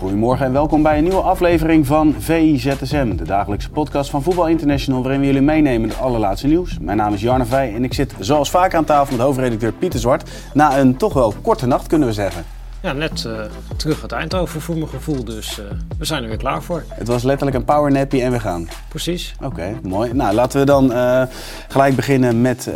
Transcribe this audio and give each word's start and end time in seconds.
Goedemorgen 0.00 0.46
en 0.46 0.52
welkom 0.52 0.82
bij 0.82 0.98
een 0.98 1.02
nieuwe 1.02 1.20
aflevering 1.20 1.86
van 1.86 2.14
VIZSM, 2.18 3.16
de 3.16 3.24
dagelijkse 3.24 3.70
podcast 3.70 4.10
van 4.10 4.22
Voetbal 4.22 4.48
International, 4.48 5.02
waarin 5.02 5.20
we 5.20 5.26
jullie 5.26 5.40
meenemen 5.40 5.88
het 5.88 5.98
allerlaatste 5.98 6.46
nieuws. 6.46 6.78
Mijn 6.78 6.96
naam 6.96 7.14
is 7.14 7.20
Jarne 7.20 7.44
Vij 7.44 7.74
en 7.74 7.84
ik 7.84 7.94
zit 7.94 8.14
zoals 8.18 8.50
vaak 8.50 8.74
aan 8.74 8.84
tafel 8.84 9.16
met 9.16 9.24
hoofdredacteur 9.24 9.72
Pieter 9.72 10.00
Zwart. 10.00 10.30
Na 10.54 10.78
een 10.78 10.96
toch 10.96 11.12
wel 11.12 11.34
korte 11.42 11.66
nacht 11.66 11.86
kunnen 11.86 12.08
we 12.08 12.14
zeggen. 12.14 12.44
Ja, 12.82 12.92
net 12.92 13.24
uh, 13.26 13.40
terug 13.76 14.02
uit 14.02 14.12
Eindhoven 14.12 14.60
voor 14.60 14.76
mijn 14.76 14.88
gevoel, 14.88 15.24
dus 15.24 15.58
uh, 15.58 15.64
we 15.98 16.04
zijn 16.04 16.22
er 16.22 16.28
weer 16.28 16.38
klaar 16.38 16.62
voor. 16.62 16.84
Het 16.88 17.08
was 17.08 17.22
letterlijk 17.22 17.56
een 17.56 17.64
powernappie 17.64 18.22
en 18.22 18.32
we 18.32 18.40
gaan. 18.40 18.68
Precies. 18.88 19.34
Oké, 19.42 19.78
mooi. 19.82 20.12
Nou, 20.12 20.34
laten 20.34 20.60
we 20.60 20.66
dan 20.66 20.92
uh, 20.92 21.22
gelijk 21.68 21.96
beginnen 21.96 22.40
met 22.40 22.70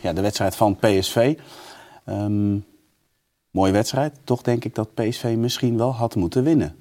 ja, 0.00 0.12
de 0.12 0.20
wedstrijd 0.20 0.56
van 0.56 0.76
PSV. 0.76 1.34
Um, 2.08 2.64
mooie 3.50 3.72
wedstrijd. 3.72 4.14
Toch 4.24 4.42
denk 4.42 4.64
ik 4.64 4.74
dat 4.74 4.94
PSV 4.94 5.34
misschien 5.38 5.76
wel 5.76 5.92
had 5.92 6.14
moeten 6.14 6.44
winnen. 6.44 6.76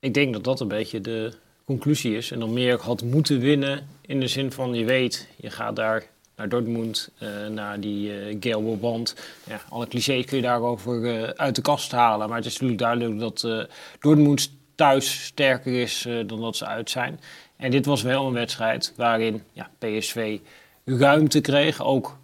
Ik 0.00 0.14
denk 0.14 0.32
dat 0.32 0.44
dat 0.44 0.60
een 0.60 0.68
beetje 0.68 1.00
de 1.00 1.32
conclusie 1.64 2.16
is. 2.16 2.30
En 2.30 2.38
dan 2.38 2.52
meer 2.52 2.80
had 2.80 3.02
moeten 3.02 3.40
winnen 3.40 3.86
in 4.00 4.20
de 4.20 4.28
zin 4.28 4.52
van 4.52 4.74
je 4.74 4.84
weet, 4.84 5.28
je 5.36 5.50
gaat 5.50 5.76
daar 5.76 6.06
naar 6.36 6.48
Dortmund, 6.48 7.10
uh, 7.22 7.46
naar 7.46 7.80
die 7.80 8.28
uh, 8.28 8.36
gele 8.40 8.76
band. 8.76 9.16
Ja, 9.46 9.60
alle 9.68 9.86
clichés 9.86 10.24
kun 10.24 10.36
je 10.36 10.42
daarover 10.42 11.00
uh, 11.00 11.22
uit 11.22 11.54
de 11.54 11.62
kast 11.62 11.92
halen. 11.92 12.28
Maar 12.28 12.36
het 12.36 12.46
is 12.46 12.52
natuurlijk 12.52 12.80
duidelijk 12.80 13.18
dat 13.18 13.42
uh, 13.42 13.62
Dortmund 14.00 14.50
thuis 14.74 15.24
sterker 15.24 15.80
is 15.80 16.08
dan 16.26 16.40
dat 16.40 16.56
ze 16.56 16.66
uit 16.66 16.90
zijn. 16.90 17.20
En 17.56 17.70
dit 17.70 17.86
was 17.86 18.02
wel 18.02 18.26
een 18.26 18.32
wedstrijd 18.32 18.92
waarin 18.96 19.42
ja, 19.52 19.70
PSV 19.78 20.38
ruimte 20.84 21.40
kreeg, 21.40 21.82
ook 21.82 22.18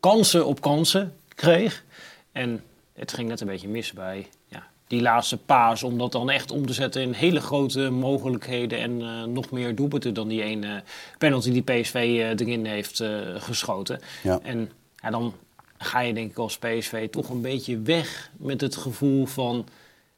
kansen 0.00 0.46
op 0.46 0.60
kansen 0.60 1.14
kreeg. 1.34 1.84
En 2.32 2.62
het 2.98 3.12
ging 3.12 3.28
net 3.28 3.40
een 3.40 3.46
beetje 3.46 3.68
mis 3.68 3.92
bij 3.92 4.26
ja, 4.46 4.66
die 4.86 5.00
laatste 5.00 5.36
paas. 5.36 5.82
Om 5.82 5.98
dat 5.98 6.12
dan 6.12 6.30
echt 6.30 6.50
om 6.50 6.66
te 6.66 6.72
zetten 6.72 7.02
in 7.02 7.12
hele 7.12 7.40
grote 7.40 7.90
mogelijkheden. 7.90 8.78
En 8.78 9.00
uh, 9.00 9.24
nog 9.24 9.50
meer 9.50 9.74
doelpunten 9.74 10.14
dan 10.14 10.28
die 10.28 10.42
ene 10.42 10.82
penalty 11.18 11.52
die 11.52 11.62
PSV 11.62 11.94
uh, 11.94 12.28
erin 12.28 12.66
heeft 12.66 13.00
uh, 13.00 13.18
geschoten. 13.38 14.00
Ja. 14.22 14.38
En 14.42 14.70
ja, 14.96 15.10
dan 15.10 15.34
ga 15.78 16.00
je 16.00 16.14
denk 16.14 16.30
ik 16.30 16.38
als 16.38 16.58
PSV 16.58 17.08
toch 17.10 17.28
een 17.28 17.40
beetje 17.40 17.80
weg 17.80 18.30
met 18.36 18.60
het 18.60 18.76
gevoel 18.76 19.26
van... 19.26 19.66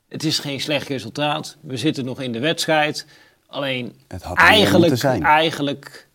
Het 0.08 0.24
is 0.24 0.38
geen 0.38 0.60
slecht 0.60 0.88
resultaat. 0.88 1.56
We 1.60 1.76
zitten 1.76 2.04
nog 2.04 2.20
in 2.20 2.32
de 2.32 2.38
wedstrijd. 2.38 3.06
Alleen 3.46 3.94
Het 4.08 4.22
had 4.22 4.36
eigenlijk, 4.36 5.02
eigenlijk 5.22 6.08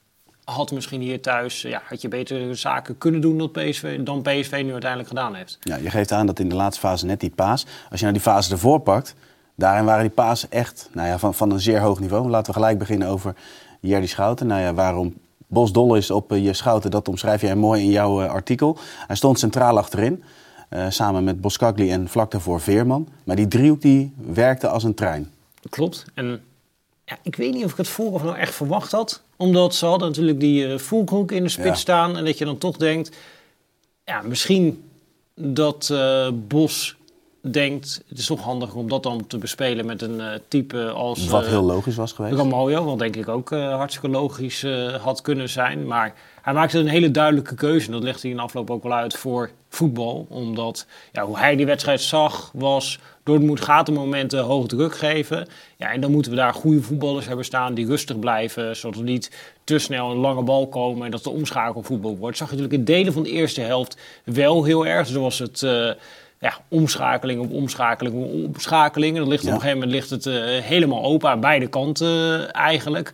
had 0.46 0.72
misschien 0.72 1.02
hier 1.02 1.22
thuis 1.22 1.62
ja, 1.62 1.82
had 1.86 2.02
je 2.02 2.08
betere 2.08 2.54
zaken 2.54 2.98
kunnen 2.98 3.22
doen 3.22 3.38
dan 3.38 3.52
PSV, 3.52 4.00
dan 4.00 4.22
PSV 4.22 4.62
nu 4.66 4.72
uiteindelijk 4.72 5.10
gedaan 5.10 5.36
heeft. 5.36 5.58
Ja, 5.62 5.76
je 5.76 5.90
geeft 5.90 6.12
aan 6.12 6.26
dat 6.26 6.40
in 6.40 6.50
de 6.50 6.56
laatste 6.56 6.80
fase 6.80 7.06
net 7.06 7.20
die 7.20 7.30
paas. 7.30 7.66
Als 7.90 8.00
je 8.00 8.06
nou 8.06 8.18
die 8.18 8.28
fase 8.28 8.52
ervoor 8.52 8.80
pakt, 8.80 9.16
daarin 9.56 9.86
waren 9.86 10.02
die 10.02 10.14
paas 10.14 10.50
echt 10.50 10.90
nou 10.94 11.08
ja, 11.08 11.20
van, 11.20 11.34
van 11.34 11.52
een 11.52 11.60
zeer 11.60 11.80
hoog 11.80 12.00
niveau. 12.00 12.30
Laten 12.30 12.54
we 12.54 12.60
gelijk 12.60 12.78
beginnen 12.78 13.08
over 13.08 13.36
Jerdy 13.80 14.08
Schouten. 14.08 14.48
Nou 14.48 14.62
ja, 14.62 14.74
waarom 14.74 15.14
Bos 15.48 15.72
dol 15.72 15.96
is 15.96 16.12
op 16.12 16.32
uh, 16.32 16.44
je 16.46 16.54
Schouten, 16.54 16.92
dat 16.92 17.08
omschrijf 17.08 17.42
jij 17.42 17.56
mooi 17.56 17.82
in 17.82 17.90
jouw 17.90 18.24
uh, 18.24 18.30
artikel. 18.30 18.78
Hij 19.08 19.16
stond 19.16 19.40
centraal 19.40 19.78
achterin, 19.78 20.24
uh, 20.70 20.86
samen 20.90 21.24
met 21.24 21.42
Boskagli 21.42 21.92
en 21.92 22.08
vlak 22.08 22.32
daarvoor 22.32 22.62
Veerman. 22.62 23.08
Maar 23.24 23.36
die 23.36 23.48
driehoek 23.48 23.82
die 23.82 24.14
werkte 24.18 24.68
als 24.68 24.84
een 24.84 24.94
trein. 24.94 25.32
Klopt. 25.70 26.06
En 26.14 26.42
ja, 27.06 27.18
ik 27.24 27.36
weet 27.36 27.54
niet 27.54 27.66
of 27.66 27.72
ik 27.72 27.78
het 27.78 27.88
vooraf 27.88 28.24
nou 28.24 28.38
echt 28.38 28.54
verwacht 28.56 28.92
had. 28.92 29.22
Omdat 29.36 29.76
ze 29.76 29.86
hadden 29.86 30.08
natuurlijk 30.08 30.40
die 30.40 30.64
uh, 30.68 30.72
in 31.28 31.44
de 31.44 31.50
spits 31.50 31.56
Ja. 31.58 31.74
staan. 31.76 32.18
En 32.18 32.26
dat 32.26 32.38
je 32.38 32.46
dan 32.46 32.58
toch 32.58 32.78
denkt... 32.78 33.16
Ja, 34.06 34.22
misschien 34.22 34.84
dat 35.36 35.90
uh, 35.92 36.30
Bos 36.34 36.96
denkt... 37.52 38.04
Het 38.08 38.18
is 38.18 38.26
toch 38.26 38.42
handiger 38.42 38.78
om 38.78 38.90
dat 38.90 39.04
dan 39.04 39.28
te 39.28 39.38
bespelen 39.38 39.86
met 39.86 40.02
een 40.02 40.20
uh, 40.20 40.28
type 40.48 40.90
als... 40.90 41.28
Wat 41.28 41.44
eh, 41.44 41.50
heel 41.50 41.64
logisch 41.64 41.96
was 41.96 42.12
geweest. 42.12 42.36
Ramaljo, 42.36 42.84
wat 42.84 43.00
denk 43.00 43.16
ik 43.16 43.28
ook 43.28 43.52
uh, 43.52 43.76
hartstikke 43.76 44.10
logisch 44.10 44.66
had 45.02 45.22
kunnen 45.22 45.50
zijn. 45.50 45.88
Maar 45.88 46.14
hij 46.42 46.54
maakte 46.54 46.80
een 46.80 46.88
hele 46.88 47.12
duidelijke 47.12 47.56
keuze. 47.56 47.86
En 47.86 47.92
dat 47.92 48.04
legt 48.04 48.22
hij 48.22 48.32
in 48.32 48.38
de 48.38 48.44
afloop 48.44 48.70
ook 48.70 48.84
wel 48.84 48.94
uit 48.94 49.18
voor 49.18 49.50
voetbal. 49.70 50.26
Omdat 50.30 50.86
ja, 51.12 51.26
hoe 51.26 51.38
hij 51.38 51.56
die 51.56 51.66
wedstrijd 51.66 52.02
zag 52.02 52.52
was... 52.54 53.00
Dortmund 53.24 53.62
gaat 53.62 53.86
de 53.86 53.92
momenten 53.92 54.40
hoog 54.40 54.68
druk 54.68 54.96
geven. 54.96 55.48
Ja, 55.78 55.92
en 55.92 56.02
dan 56.02 56.12
moeten 56.12 56.32
we 56.32 56.38
daar 56.38 56.54
goede 56.54 56.82
voetballers 56.82 57.26
hebben 57.26 57.46
staan 57.46 57.74
die 57.74 57.86
rustig 57.86 58.20
blijven. 58.20 58.76
Zodat 58.76 59.00
er 59.00 59.06
niet 59.06 59.32
te 59.64 59.80
snel 59.80 60.12
een 60.12 60.18
lange 60.18 60.44
bal 60.44 60.68
komen 60.68 61.06
en 61.06 61.12
dat 61.12 61.24
de 61.24 61.30
omschakelvoetbal 61.30 62.18
wordt. 62.18 62.38
Dat 62.38 62.48
zag 62.48 62.50
je 62.50 62.56
natuurlijk 62.64 62.90
in 62.90 62.96
delen 62.96 63.14
van 63.14 63.24
de 63.24 63.30
eerste 63.30 63.62
helft 63.62 63.98
wel 64.24 64.64
heel 64.64 64.86
erg. 64.86 65.08
Zoals 65.08 65.40
het... 65.40 65.62
Uh, 65.62 65.90
ja, 66.40 66.58
omschakeling 66.68 67.40
op 67.42 67.52
omschakeling 67.52 68.16
op 68.16 68.56
omschakeling. 68.56 69.14
En 69.16 69.20
dan 69.22 69.30
ligt 69.30 69.44
Ja. 69.44 69.50
op 69.50 69.56
een 69.56 69.62
gegeven 69.62 69.80
moment 69.88 69.98
ligt 69.98 70.10
het 70.10 70.26
uh, 70.26 70.62
helemaal 70.62 71.04
open 71.04 71.30
aan 71.30 71.40
beide 71.40 71.68
kanten 71.68 72.08
uh, 72.40 72.56
eigenlijk. 72.56 73.14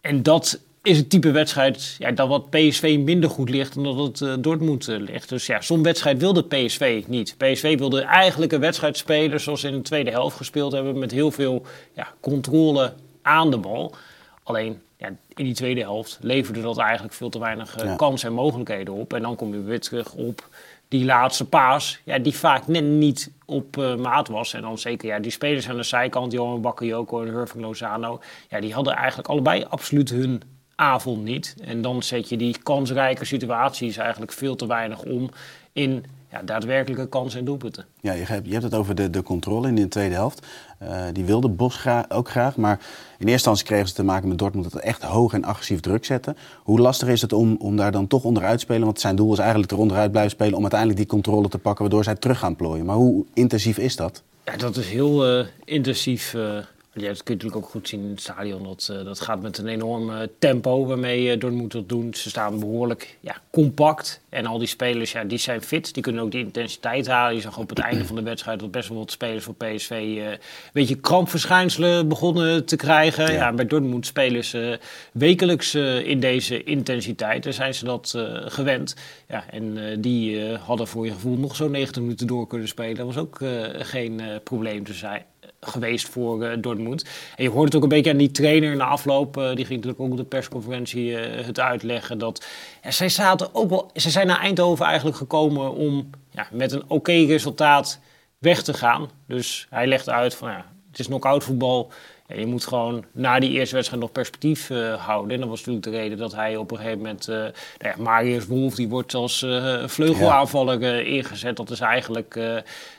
En 0.00 0.22
dat 0.22 0.60
is 0.82 0.96
het 0.96 1.10
type 1.10 1.30
wedstrijd 1.30 1.96
ja, 1.98 2.10
dat 2.10 2.28
wat 2.28 2.50
PSV 2.50 2.98
minder 3.00 3.30
goed 3.30 3.48
ligt 3.50 3.74
dan 3.74 3.84
dat 3.84 3.96
het 3.96 4.20
uh, 4.20 4.34
Dortmund 4.38 4.88
uh, 4.88 4.98
ligt. 4.98 5.28
Dus 5.28 5.46
ja, 5.46 5.60
zo'n 5.60 5.82
wedstrijd 5.82 6.18
wilde 6.18 6.44
PSV 6.44 7.04
niet. 7.06 7.34
PSV 7.38 7.78
wilde 7.78 8.00
eigenlijk 8.02 8.52
een 8.52 8.60
wedstrijd 8.60 8.96
spelen 8.96 9.40
zoals 9.40 9.60
ze 9.60 9.68
in 9.68 9.74
de 9.74 9.82
tweede 9.82 10.10
helft 10.10 10.36
gespeeld 10.36 10.72
hebben... 10.72 10.98
met 10.98 11.10
heel 11.10 11.30
veel 11.30 11.62
ja, 11.94 12.08
controle 12.20 12.92
aan 13.22 13.50
de 13.50 13.58
bal. 13.58 13.94
Alleen 14.42 14.80
ja, 14.96 15.06
in 15.34 15.44
die 15.44 15.54
tweede 15.54 15.80
helft 15.80 16.18
leverde 16.20 16.60
dat 16.60 16.78
eigenlijk 16.78 17.14
veel 17.14 17.28
te 17.30 17.38
weinig 17.38 17.78
uh, 17.78 17.84
Ja. 17.84 17.96
kansen 17.96 18.28
en 18.28 18.34
mogelijkheden 18.34 18.94
op. 18.94 19.12
En 19.12 19.22
dan 19.22 19.36
kom 19.36 19.54
je 19.54 19.62
weer 19.62 19.80
terug 19.80 20.12
op 20.12 20.48
die 20.88 21.04
laatste 21.04 21.44
paas, 21.44 22.00
ja, 22.04 22.18
die 22.18 22.34
vaak 22.34 22.66
net 22.66 22.84
niet 22.84 23.30
op 23.44 23.76
uh, 23.76 23.96
maat 23.96 24.28
was. 24.28 24.54
En 24.54 24.62
dan 24.62 24.78
zeker 24.78 25.08
ja, 25.08 25.18
die 25.18 25.30
spelers 25.30 25.68
aan 25.68 25.76
de 25.76 25.82
zijkant, 25.82 26.32
Johan 26.32 26.60
Bakayoko 26.60 27.22
en 27.22 27.32
Irving 27.32 27.62
Lozano... 27.62 28.20
Ja, 28.48 28.60
die 28.60 28.74
hadden 28.74 28.94
eigenlijk 28.94 29.28
allebei 29.28 29.64
absoluut 29.68 30.10
hun 30.10 30.42
avond 30.74 31.22
niet. 31.22 31.56
En 31.60 31.82
dan 31.82 32.02
zet 32.02 32.28
je 32.28 32.36
die 32.36 32.58
kansrijke 32.62 33.24
situaties 33.24 33.96
eigenlijk 33.96 34.32
veel 34.32 34.56
te 34.56 34.66
weinig 34.66 35.02
om 35.02 35.30
in 35.72 36.04
ja, 36.34 36.42
daadwerkelijke 36.42 37.08
kansen 37.08 37.38
en 37.38 37.44
doelpunten. 37.44 37.84
Ja, 38.00 38.12
je 38.12 38.24
hebt, 38.24 38.46
je 38.46 38.52
hebt 38.52 38.64
het 38.64 38.74
over 38.74 38.94
de, 38.94 39.10
de 39.10 39.22
controle 39.22 39.68
in 39.68 39.74
de 39.74 39.88
tweede 39.88 40.14
helft. 40.14 40.46
Uh, 40.82 41.02
die 41.12 41.24
wilde 41.24 41.48
Bos 41.48 41.76
gra 41.76 42.04
ook 42.08 42.28
graag. 42.30 42.56
Maar 42.56 42.78
in 42.78 42.82
eerste 43.14 43.32
instantie 43.32 43.64
kregen 43.64 43.88
ze 43.88 43.94
te 43.94 44.04
maken 44.04 44.28
met 44.28 44.38
Dortmund 44.38 44.72
dat 44.72 44.82
echt 44.82 45.02
hoog 45.02 45.32
en 45.32 45.44
agressief 45.44 45.80
druk 45.80 46.04
zetten. 46.04 46.36
Hoe 46.62 46.80
lastig 46.80 47.08
is 47.08 47.20
het 47.20 47.32
om, 47.32 47.56
om 47.58 47.76
daar 47.76 47.92
dan 47.92 48.06
toch 48.06 48.24
onderuit 48.24 48.58
te 48.58 48.64
spelen? 48.64 48.84
Want 48.84 49.00
zijn 49.00 49.16
doel 49.16 49.32
is 49.32 49.38
eigenlijk 49.38 49.72
er 49.72 49.78
onderuit 49.78 50.10
blijven 50.10 50.32
spelen 50.32 50.54
om 50.54 50.60
uiteindelijk 50.60 51.00
die 51.00 51.08
controle 51.08 51.48
te 51.48 51.58
pakken, 51.58 51.82
waardoor 51.82 52.04
zij 52.04 52.14
terug 52.14 52.38
gaan 52.38 52.56
plooien. 52.56 52.84
Maar 52.84 52.96
hoe 52.96 53.24
intensief 53.34 53.78
is 53.78 53.96
dat? 53.96 54.22
Ja, 54.44 54.56
dat 54.56 54.76
is 54.76 54.88
heel 54.88 55.38
uh, 55.38 55.46
intensief. 55.64 56.34
Uh, 56.34 56.58
ja, 56.94 57.08
dat 57.08 57.22
kun 57.22 57.34
je 57.36 57.42
natuurlijk 57.42 57.64
ook 57.64 57.70
goed 57.70 57.88
zien 57.88 58.02
in 58.02 58.10
het 58.10 58.20
stadion. 58.20 58.62
Dat, 58.62 58.88
uh, 58.92 59.04
dat 59.04 59.20
gaat 59.20 59.42
met 59.42 59.58
een 59.58 59.66
enorm 59.66 60.10
uh, 60.10 60.18
tempo 60.38 60.86
waarmee 60.86 61.34
uh, 61.34 61.40
Dortmund 61.40 61.72
dat 61.72 61.88
doen. 61.88 62.14
Ze 62.14 62.28
staan 62.28 62.58
behoorlijk 62.58 63.18
ja, 63.20 63.36
compact. 63.50 64.20
En 64.28 64.46
al 64.46 64.58
die 64.58 64.68
spelers 64.68 65.12
ja, 65.12 65.24
die 65.24 65.38
zijn 65.38 65.62
fit. 65.62 65.94
Die 65.94 66.02
kunnen 66.02 66.22
ook 66.22 66.30
die 66.30 66.44
intensiteit 66.44 67.06
halen. 67.06 67.34
Je 67.34 67.40
zag 67.40 67.58
op 67.58 67.68
het 67.68 67.78
einde 67.78 68.04
van 68.04 68.16
de 68.16 68.22
wedstrijd 68.22 68.60
dat 68.60 68.70
best 68.70 68.88
wel 68.88 68.98
wat 68.98 69.10
spelers 69.10 69.44
voor 69.44 69.54
PSV... 69.54 69.90
uh, 69.90 70.30
een 70.30 70.38
beetje 70.72 70.96
krampverschijnselen 70.96 72.08
begonnen 72.08 72.64
te 72.64 72.76
krijgen. 72.76 73.24
Ja. 73.24 73.32
ja 73.32 73.52
bij 73.52 73.66
Dortmund 73.66 74.06
spelen 74.06 74.44
ze 74.44 74.78
wekelijks 75.12 75.74
in 76.04 76.20
deze 76.20 76.62
intensiteit. 76.62 77.42
Daar 77.42 77.52
zijn 77.52 77.74
ze 77.74 77.84
dat 77.84 78.14
gewend. 78.44 78.96
Ja, 79.28 79.44
en 79.50 80.00
die 80.00 80.54
hadden 80.56 80.88
voor 80.88 81.04
je 81.04 81.12
gevoel 81.12 81.36
nog 81.36 81.56
zo'n 81.56 81.70
90 81.70 82.02
minuten 82.02 82.26
door 82.26 82.46
kunnen 82.46 82.68
spelen. 82.68 82.94
Dat 82.94 83.06
was 83.06 83.16
ook 83.16 83.38
geen 83.78 84.22
probleem 84.44 84.84
te 84.84 84.92
zijn 84.92 85.22
geweest 85.66 86.08
voor 86.08 86.44
uh, 86.44 86.52
Dortmund. 86.58 87.04
En 87.36 87.44
je 87.44 87.50
hoort 87.50 87.64
het 87.64 87.76
ook 87.76 87.82
een 87.82 87.88
beetje 87.88 88.10
aan 88.10 88.16
die 88.16 88.30
trainer 88.30 88.70
in 88.70 88.78
de 88.78 88.84
afloop. 88.84 89.36
Uh, 89.36 89.46
die 89.46 89.64
ging 89.64 89.68
natuurlijk 89.68 90.00
ook 90.00 90.10
op 90.10 90.16
de 90.16 90.24
persconferentie 90.24 91.10
uh, 91.10 91.44
het 91.46 91.60
uitleggen. 91.60 92.18
Dat 92.18 92.46
zij 92.88 93.08
zaten 93.08 93.48
ook 93.52 93.70
wel. 93.70 93.90
Ze 93.94 94.10
zijn 94.10 94.26
naar 94.26 94.40
Eindhoven 94.40 94.86
eigenlijk 94.86 95.16
gekomen 95.16 95.74
om 95.74 96.10
ja, 96.30 96.46
met 96.50 96.72
een 96.72 96.84
oké 96.88 97.12
resultaat 97.12 98.00
weg 98.38 98.62
te 98.62 98.74
gaan. 98.74 99.10
Dus 99.26 99.66
hij 99.70 99.86
legt 99.86 100.08
uit 100.08 100.34
van 100.34 100.50
ja, 100.50 100.64
het 100.90 100.98
is 100.98 101.06
knock-out 101.06 101.44
voetbal. 101.44 101.92
Je 102.26 102.46
moet 102.46 102.66
gewoon 102.66 103.04
na 103.12 103.38
die 103.38 103.50
eerste 103.50 103.74
wedstrijd 103.74 104.02
nog 104.02 104.12
perspectief 104.12 104.68
houden. 104.98 105.30
En 105.30 105.40
dat 105.40 105.48
was 105.48 105.58
natuurlijk 105.58 105.86
de 105.86 105.90
reden 105.90 106.18
dat 106.18 106.34
hij 106.34 106.56
op 106.56 106.70
een 106.70 106.76
gegeven 106.76 106.98
moment... 106.98 107.26
nou 107.26 107.52
ja, 107.78 107.94
Marius 107.98 108.46
Wolf, 108.46 108.74
die 108.74 108.88
wordt 108.88 109.14
als 109.14 109.46
vleugelaanvaller 109.86 111.06
ingezet. 111.06 111.56
Dat 111.56 111.70
is 111.70 111.80
eigenlijk 111.80 112.34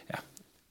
ja, 0.08 0.20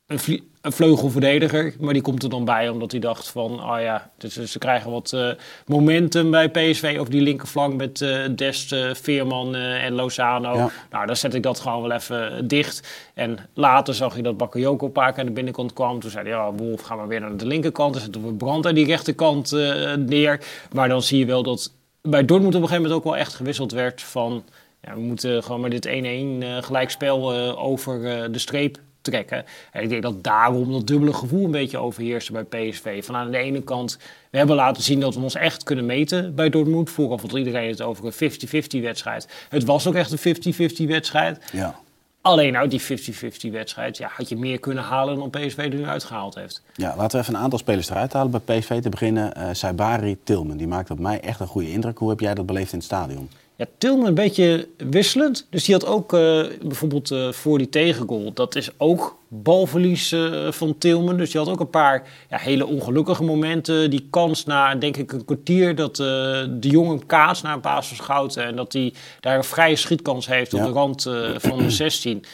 een, 0.07 0.19
een, 0.61 0.73
vleugelverdediger. 0.73 1.75
Maar 1.81 1.93
die 1.93 2.03
komt 2.03 2.23
er 2.23 2.29
dan 2.29 2.45
bij 2.45 2.69
omdat 2.69 2.91
hij 2.91 3.01
dacht 3.01 3.29
van, 3.29 3.53
oh 3.53 3.81
ja, 3.81 4.11
dus, 4.19 4.35
ze 4.35 4.59
krijgen 4.59 4.91
wat 4.91 5.13
uh, 5.15 5.31
momentum 5.67 6.31
bij 6.31 6.51
PSV 6.51 6.97
over 6.99 7.11
die 7.11 7.21
linkerflank 7.21 7.75
met 7.75 8.01
uh, 8.01 8.25
Dest, 8.37 8.73
uh, 8.73 8.95
Veerman 8.95 9.55
en 9.55 9.93
Lozano. 9.93 10.71
Nou, 10.91 11.07
dan 11.07 11.17
zet 11.17 11.35
ik 11.35 11.43
dat 11.43 11.61
gewoon 11.61 11.83
wel 11.83 11.93
even 11.93 12.49
dicht. 12.49 13.11
En 13.15 13.39
later 13.55 13.95
zag 13.95 14.17
je 14.17 14.23
dat 14.23 14.37
Bakayoko 14.37 14.87
een 14.87 14.93
paar 14.93 15.11
keer 15.11 15.21
aan 15.21 15.27
de 15.27 15.33
binnenkant 15.33 15.73
kwam. 15.73 16.01
Toen 16.01 16.11
zei 16.11 16.29
hij, 16.29 16.39
ja, 16.39 16.53
Wolf, 16.53 16.81
gaan 16.83 17.01
we 17.01 17.07
weer 17.07 17.21
naar 17.21 17.37
de 17.37 17.47
linkerkant. 17.47 17.93
Dan 17.93 18.03
zetten 18.03 18.27
we 18.27 18.33
Brand 18.33 18.67
aan 18.67 18.75
die 18.75 18.87
rechterkant 18.87 19.51
neer. 19.97 20.41
Maar 20.73 20.89
dan 20.89 21.03
zie 21.03 21.19
je 21.19 21.27
wel 21.27 21.43
dat 21.43 21.73
bij 22.03 22.25
Dortmund 22.25 22.55
op 22.55 22.63
een 22.63 22.69
gegeven 22.69 22.83
moment 22.83 23.01
ook 23.01 23.13
wel 23.13 23.21
echt 23.21 23.35
gewisseld 23.35 23.73
werd 23.73 24.03
van... 24.03 24.45
Ja, 24.83 24.95
we 24.95 25.01
moeten 25.01 25.43
gewoon 25.43 25.61
met 25.61 25.71
dit 25.71 25.87
1-1 25.87 26.65
gelijkspel 26.65 27.33
over 27.57 28.33
de 28.33 28.39
streep 28.39 28.79
trekken. 29.05 29.45
En 29.73 29.83
ik 29.83 29.89
denk 29.89 30.03
dat 30.03 30.25
daarom 30.25 30.73
dat 30.73 30.87
dubbele 30.87 31.13
gevoel 31.13 31.45
een 31.45 31.51
beetje 31.51 31.79
overheerste 31.79 32.33
bij 32.33 32.45
PSV. 32.45 33.05
Van 33.05 33.17
aan 33.17 33.31
de 33.31 33.39
ene 33.39 33.63
kant, 33.63 33.99
we 34.31 34.39
hebben 34.39 34.57
laten 34.57 34.83
zien 34.83 35.01
dat 35.01 35.15
we 35.15 35.21
ons 35.21 35.35
echt 35.35 35.63
kunnen 35.63 35.87
meten 35.87 36.35
bij 36.35 36.51
Dortmund. 36.51 36.91
Vooraf 36.91 37.23
had 37.23 37.33
iedereen 37.33 37.69
het 37.69 37.83
over 37.83 38.05
een 38.07 38.33
50-50 38.79 38.83
wedstrijd. 38.83 39.29
Het 39.49 39.65
was 39.65 39.87
ook 39.87 39.95
echt 39.95 40.25
een 40.25 40.37
50-50 40.87 40.87
wedstrijd. 40.87 41.39
Ja. 41.53 41.75
Alleen 42.21 42.57
uit 42.57 42.71
die 42.71 42.83
50-50 42.83 43.51
wedstrijd 43.51 43.97
ja, 43.97 44.11
had 44.13 44.29
je 44.29 44.37
meer 44.37 44.59
kunnen 44.59 44.85
halen 44.85 45.17
dan 45.17 45.31
PSV 45.31 45.57
er 45.59 45.75
nu 45.75 45.85
uitgehaald 45.85 46.35
heeft. 46.35 46.63
Ja, 46.75 46.97
laten 46.97 47.19
we 47.19 47.23
even 47.23 47.35
een 47.35 47.41
aantal 47.41 47.59
spelers 47.59 47.91
eruit 47.91 48.13
halen 48.13 48.43
bij 48.45 48.59
PSV. 48.59 48.81
Te 48.81 48.89
beginnen 48.89 49.33
uh, 49.39 49.49
Saibari 49.53 50.17
Tilman. 50.25 50.57
Die 50.57 50.67
maakt 50.67 50.91
op 50.91 50.99
mij 50.99 51.21
echt 51.21 51.41
een 51.41 51.47
goede 51.47 51.71
indruk. 51.71 51.99
Hoe 51.99 52.11
heb 52.11 52.21
jij 52.21 52.35
dat 52.35 52.47
beleefd 52.47 52.73
in 52.73 52.79
het 52.79 52.87
stadion? 52.87 53.29
Ja, 53.57 53.67
Tilman 53.79 54.07
een 54.07 54.15
beetje 54.15 54.69
wisselend. 54.77 55.47
Dus 55.51 55.65
die 55.65 55.75
had 55.75 55.87
ook 55.87 56.13
uh, 56.13 56.45
bijvoorbeeld 56.63 57.11
uh, 57.11 57.33
voor 57.33 57.59
die 57.59 57.69
tegengoal. 57.69 58.33
Dat 58.33 58.55
is 58.55 58.71
ook 58.77 59.19
balverlies 59.29 60.13
uh, 60.13 60.53
van 60.53 60.79
Tilman. 60.79 61.17
Dus 61.17 61.31
die 61.31 61.41
had 61.41 61.51
ook 61.51 61.61
een 61.61 61.71
paar 61.71 62.09
ja, 62.31 62.39
hele 62.39 62.67
ongelukkige 62.67 63.23
momenten. 63.23 63.91
Die 63.91 64.07
kans 64.11 64.45
na, 64.45 64.75
denk 64.75 64.97
ik, 64.97 65.13
een 65.13 65.25
kwartier 65.25 65.75
dat 65.75 65.97
de 65.97 66.57
jongen 66.61 67.07
kaats 67.07 67.43
naar 67.43 67.55
een 67.55 67.61
paas 67.61 67.89
van 67.89 67.97
Schouten. 67.97 68.45
En 68.45 68.57
dat 68.57 68.73
hij 68.73 68.93
daar 69.21 69.37
een 69.37 69.45
vrije 69.45 69.77
schietkans 69.77 70.27
heeft 70.27 70.51
ja. 70.51 70.59
op 70.59 70.65
de 70.65 70.73
rand 70.73 71.03
van 71.37 71.59
de 71.59 71.71
16. 71.71 72.25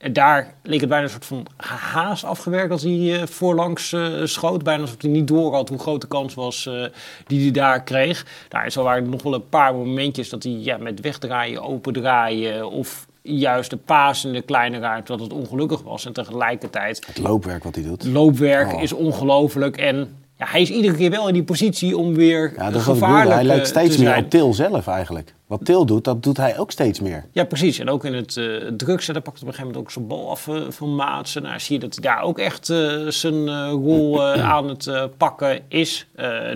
En 0.00 0.12
daar 0.12 0.54
leek 0.62 0.80
het 0.80 0.88
bijna 0.88 1.04
een 1.04 1.10
soort 1.10 1.26
van 1.26 1.46
haast 1.92 2.24
afgewerkt 2.24 2.72
als 2.72 2.82
hij 2.82 2.92
uh, 2.92 3.22
voorlangs 3.26 3.92
uh, 3.92 4.24
schoot. 4.24 4.62
Bijna 4.62 4.82
alsof 4.82 5.02
hij 5.02 5.10
niet 5.10 5.28
door 5.28 5.54
had 5.54 5.68
hoe 5.68 5.78
groot 5.78 6.00
de 6.00 6.06
kans 6.06 6.34
was 6.34 6.66
uh, 6.66 6.84
die 7.26 7.42
hij 7.42 7.50
daar 7.50 7.82
kreeg. 7.82 8.26
Nou, 8.48 8.70
zo 8.70 8.82
waren 8.82 9.04
er 9.04 9.10
nog 9.10 9.22
wel 9.22 9.34
een 9.34 9.48
paar 9.48 9.74
momentjes 9.74 10.28
dat 10.28 10.42
hij 10.42 10.52
ja, 10.52 10.76
met 10.76 11.00
wegdraaien, 11.00 11.62
opendraaien 11.62 12.70
of 12.70 13.06
juist 13.22 13.70
de 13.70 13.76
paas 13.76 14.24
in 14.24 14.32
de 14.32 14.42
kleine 14.42 14.78
ruimte 14.78 15.12
dat 15.12 15.20
het 15.20 15.32
ongelukkig 15.32 15.82
was. 15.82 16.04
En 16.04 16.12
tegelijkertijd... 16.12 17.06
Het 17.06 17.18
loopwerk 17.18 17.64
wat 17.64 17.74
hij 17.74 17.84
doet. 17.84 18.04
Loopwerk 18.04 18.72
oh. 18.72 18.82
is 18.82 18.92
ongelooflijk 18.92 19.76
en 19.76 20.16
ja, 20.40 20.46
hij 20.48 20.60
is 20.60 20.70
iedere 20.70 20.96
keer 20.96 21.10
wel 21.10 21.28
in 21.28 21.34
die 21.34 21.44
positie 21.44 21.96
om 21.96 22.14
weer 22.14 22.52
ja, 22.56 22.70
dat 22.70 22.82
gevaarlijk 22.82 23.34
Hij 23.34 23.44
lijkt 23.44 23.66
steeds 23.66 23.96
meer 23.96 24.16
op 24.16 24.30
Til 24.30 24.54
zelf 24.54 24.86
eigenlijk. 24.86 25.34
Wat 25.46 25.64
Til 25.64 25.86
doet, 25.86 26.04
dat 26.04 26.22
doet 26.22 26.36
hij 26.36 26.58
ook 26.58 26.70
steeds 26.70 27.00
meer. 27.00 27.24
Ja, 27.32 27.44
precies. 27.44 27.78
En 27.78 27.88
ook 27.88 28.04
in 28.04 28.14
het 28.14 28.36
uh, 28.36 28.66
drukzetten 28.76 29.22
pakt 29.22 29.42
op 29.42 29.46
een 29.46 29.54
gegeven 29.54 29.66
moment 29.66 29.86
ook 29.86 29.90
zijn 29.90 30.06
bal 30.06 30.30
af 30.30 30.46
uh, 30.46 30.62
van 30.68 30.94
Maatsen. 30.94 31.42
Nou, 31.42 31.60
zie 31.60 31.74
je 31.74 31.80
dat 31.80 31.94
hij 31.94 32.12
daar 32.12 32.22
ook 32.22 32.38
echt 32.38 32.68
uh, 32.68 33.08
zijn 33.08 33.70
rol 33.70 34.24
aan 34.54 34.68
het 34.68 34.90
pakken 35.16 35.60
is. 35.68 36.06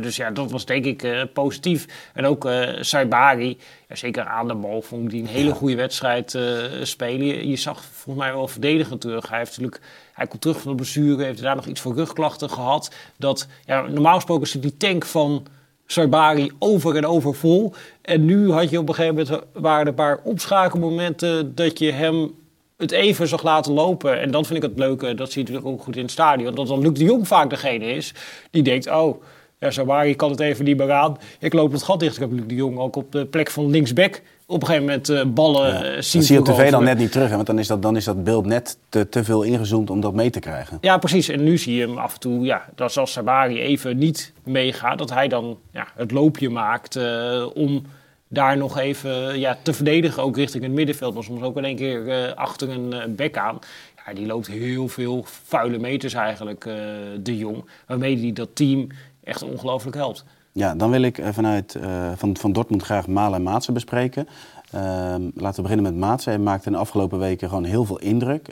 dus 0.00 0.16
ja, 0.16 0.30
dat 0.30 0.50
was 0.50 0.64
denk 0.64 0.84
ik 0.84 1.26
positief. 1.32 2.10
En 2.14 2.26
ook 2.26 2.48
Saibari, 2.80 3.58
ja, 3.88 3.94
zeker 3.94 4.24
aan 4.24 4.48
de 4.48 4.54
bal, 4.54 4.82
vond 4.82 5.04
ik 5.04 5.10
die 5.10 5.22
een 5.22 5.28
hele 5.28 5.52
goede 5.52 5.76
wedstrijd 5.76 6.38
spelen. 6.82 7.26
Je, 7.26 7.48
je, 7.48 7.56
zag 7.56 7.84
volgens 7.84 8.24
mij 8.24 8.34
wel 8.34 8.48
verdedigend 8.48 9.00
terug. 9.00 9.28
Hij 9.28 9.38
heeft 9.38 9.50
natuurlijk... 9.50 9.80
Hij 10.14 10.26
komt 10.26 10.42
terug 10.42 10.60
van 10.60 10.70
de 10.70 10.76
blessure, 10.76 11.24
heeft 11.24 11.42
daar 11.42 11.56
nog 11.56 11.66
iets 11.66 11.80
voor 11.80 11.94
rugklachten 11.94 12.50
gehad. 12.50 12.90
Dat, 13.16 13.46
ja, 13.64 13.80
normaal 13.80 14.14
gesproken 14.14 14.46
zit 14.46 14.62
die 14.62 14.76
tank 14.76 15.04
van 15.04 15.46
Sarbari 15.86 16.50
over 16.58 16.96
en 16.96 17.06
over 17.06 17.34
vol. 17.34 17.74
En 18.02 18.24
nu 18.24 18.50
had 18.50 18.70
je 18.70 18.78
op 18.78 18.88
een 18.88 18.94
gegeven 18.94 19.14
moment 19.14 19.44
waren 19.52 19.80
er 19.80 19.86
een 19.86 19.94
paar 19.94 20.20
opschakelmomenten 20.22 21.54
dat 21.54 21.78
je 21.78 21.92
hem 21.92 22.34
het 22.76 22.90
even 22.90 23.28
zag 23.28 23.42
laten 23.42 23.72
lopen. 23.72 24.20
En 24.20 24.30
dan 24.30 24.44
vind 24.44 24.62
ik 24.62 24.70
het 24.70 24.78
leuke, 24.78 25.14
dat 25.14 25.32
ziet 25.32 25.48
er 25.48 25.66
ook 25.66 25.82
goed 25.82 25.96
in 25.96 26.02
het 26.02 26.10
stadion, 26.10 26.54
dat 26.54 26.66
dan 26.66 26.80
Luc 26.80 26.92
de 26.92 27.04
Jong 27.04 27.26
vaak 27.26 27.50
degene 27.50 27.86
is 27.86 28.14
die 28.50 28.62
denkt, 28.62 28.90
oh, 28.90 29.22
ja, 29.58 30.14
kan 30.14 30.30
het 30.30 30.40
even 30.40 30.64
niet 30.64 30.76
meer 30.76 30.92
aan. 30.92 31.16
Ik 31.38 31.52
loop 31.52 31.72
het 31.72 31.82
gat 31.82 32.00
dicht. 32.00 32.14
Ik 32.14 32.20
heb 32.20 32.32
Luc 32.32 32.46
de 32.46 32.54
Jong 32.54 32.78
ook 32.78 32.96
op 32.96 33.12
de 33.12 33.26
plek 33.26 33.50
van 33.50 33.70
linksback 33.70 34.22
op 34.46 34.60
een 34.60 34.66
gegeven 34.66 34.86
moment 34.86 35.10
uh, 35.10 35.24
ballen 35.24 35.68
ja. 35.68 35.74
uh, 35.74 35.82
zien. 35.82 35.94
Dat 35.94 36.02
zie 36.02 36.34
je 36.34 36.40
op 36.40 36.46
tv 36.46 36.70
dan 36.70 36.84
net 36.84 36.98
niet 36.98 37.12
terug, 37.12 37.28
hè? 37.28 37.34
want 37.34 37.46
dan 37.46 37.58
is, 37.58 37.66
dat, 37.66 37.82
dan 37.82 37.96
is 37.96 38.04
dat 38.04 38.24
beeld 38.24 38.46
net 38.46 38.78
te, 38.88 39.08
te 39.08 39.24
veel 39.24 39.42
ingezoomd 39.42 39.90
om 39.90 40.00
dat 40.00 40.14
mee 40.14 40.30
te 40.30 40.40
krijgen. 40.40 40.78
Ja, 40.80 40.98
precies. 40.98 41.28
En 41.28 41.44
nu 41.44 41.58
zie 41.58 41.74
je 41.74 41.86
hem 41.86 41.98
af 41.98 42.14
en 42.14 42.20
toe, 42.20 42.44
ja, 42.44 42.68
dat 42.74 42.96
als 42.96 43.12
Sabari 43.12 43.60
even 43.60 43.98
niet 43.98 44.32
meegaat, 44.42 44.98
dat 44.98 45.10
hij 45.10 45.28
dan 45.28 45.58
ja, 45.70 45.86
het 45.94 46.10
loopje 46.10 46.50
maakt 46.50 46.96
uh, 46.96 47.46
om 47.54 47.86
daar 48.28 48.56
nog 48.56 48.78
even 48.78 49.38
ja, 49.38 49.58
te 49.62 49.72
verdedigen, 49.72 50.22
ook 50.22 50.36
richting 50.36 50.62
het 50.62 50.72
middenveld. 50.72 51.14
Maar 51.14 51.22
soms 51.22 51.42
ook 51.42 51.56
in 51.56 51.64
één 51.64 51.76
keer 51.76 52.32
achter 52.34 52.70
een 52.70 53.14
bek 53.16 53.36
aan. 53.36 53.58
Ja, 54.06 54.12
die 54.14 54.26
loopt 54.26 54.46
heel 54.46 54.88
veel 54.88 55.24
vuile 55.26 55.78
meters 55.78 56.14
eigenlijk, 56.14 56.64
de 57.22 57.36
Jong. 57.36 57.64
Waarmee 57.86 58.18
hij 58.18 58.32
dat 58.32 58.48
team 58.52 58.88
echt 59.24 59.42
ongelooflijk 59.42 59.96
helpt. 59.96 60.24
Ja, 60.54 60.74
dan 60.74 60.90
wil 60.90 61.02
ik 61.02 61.18
eh, 61.18 61.28
vanuit 61.32 61.74
uh, 61.74 62.12
van, 62.16 62.36
van 62.36 62.52
Dortmund 62.52 62.82
graag 62.82 63.06
Malen 63.06 63.34
en 63.34 63.42
Maatsen 63.42 63.74
bespreken. 63.74 64.28
Uh, 64.74 64.80
laten 65.34 65.56
we 65.56 65.62
beginnen 65.62 65.82
met 65.82 65.96
Maatsen. 65.96 66.32
Hij 66.32 66.40
maakte 66.40 66.66
in 66.66 66.72
de 66.72 66.78
afgelopen 66.78 67.18
weken 67.18 67.48
gewoon 67.48 67.64
heel 67.64 67.84
veel 67.84 67.98
indruk. 67.98 68.48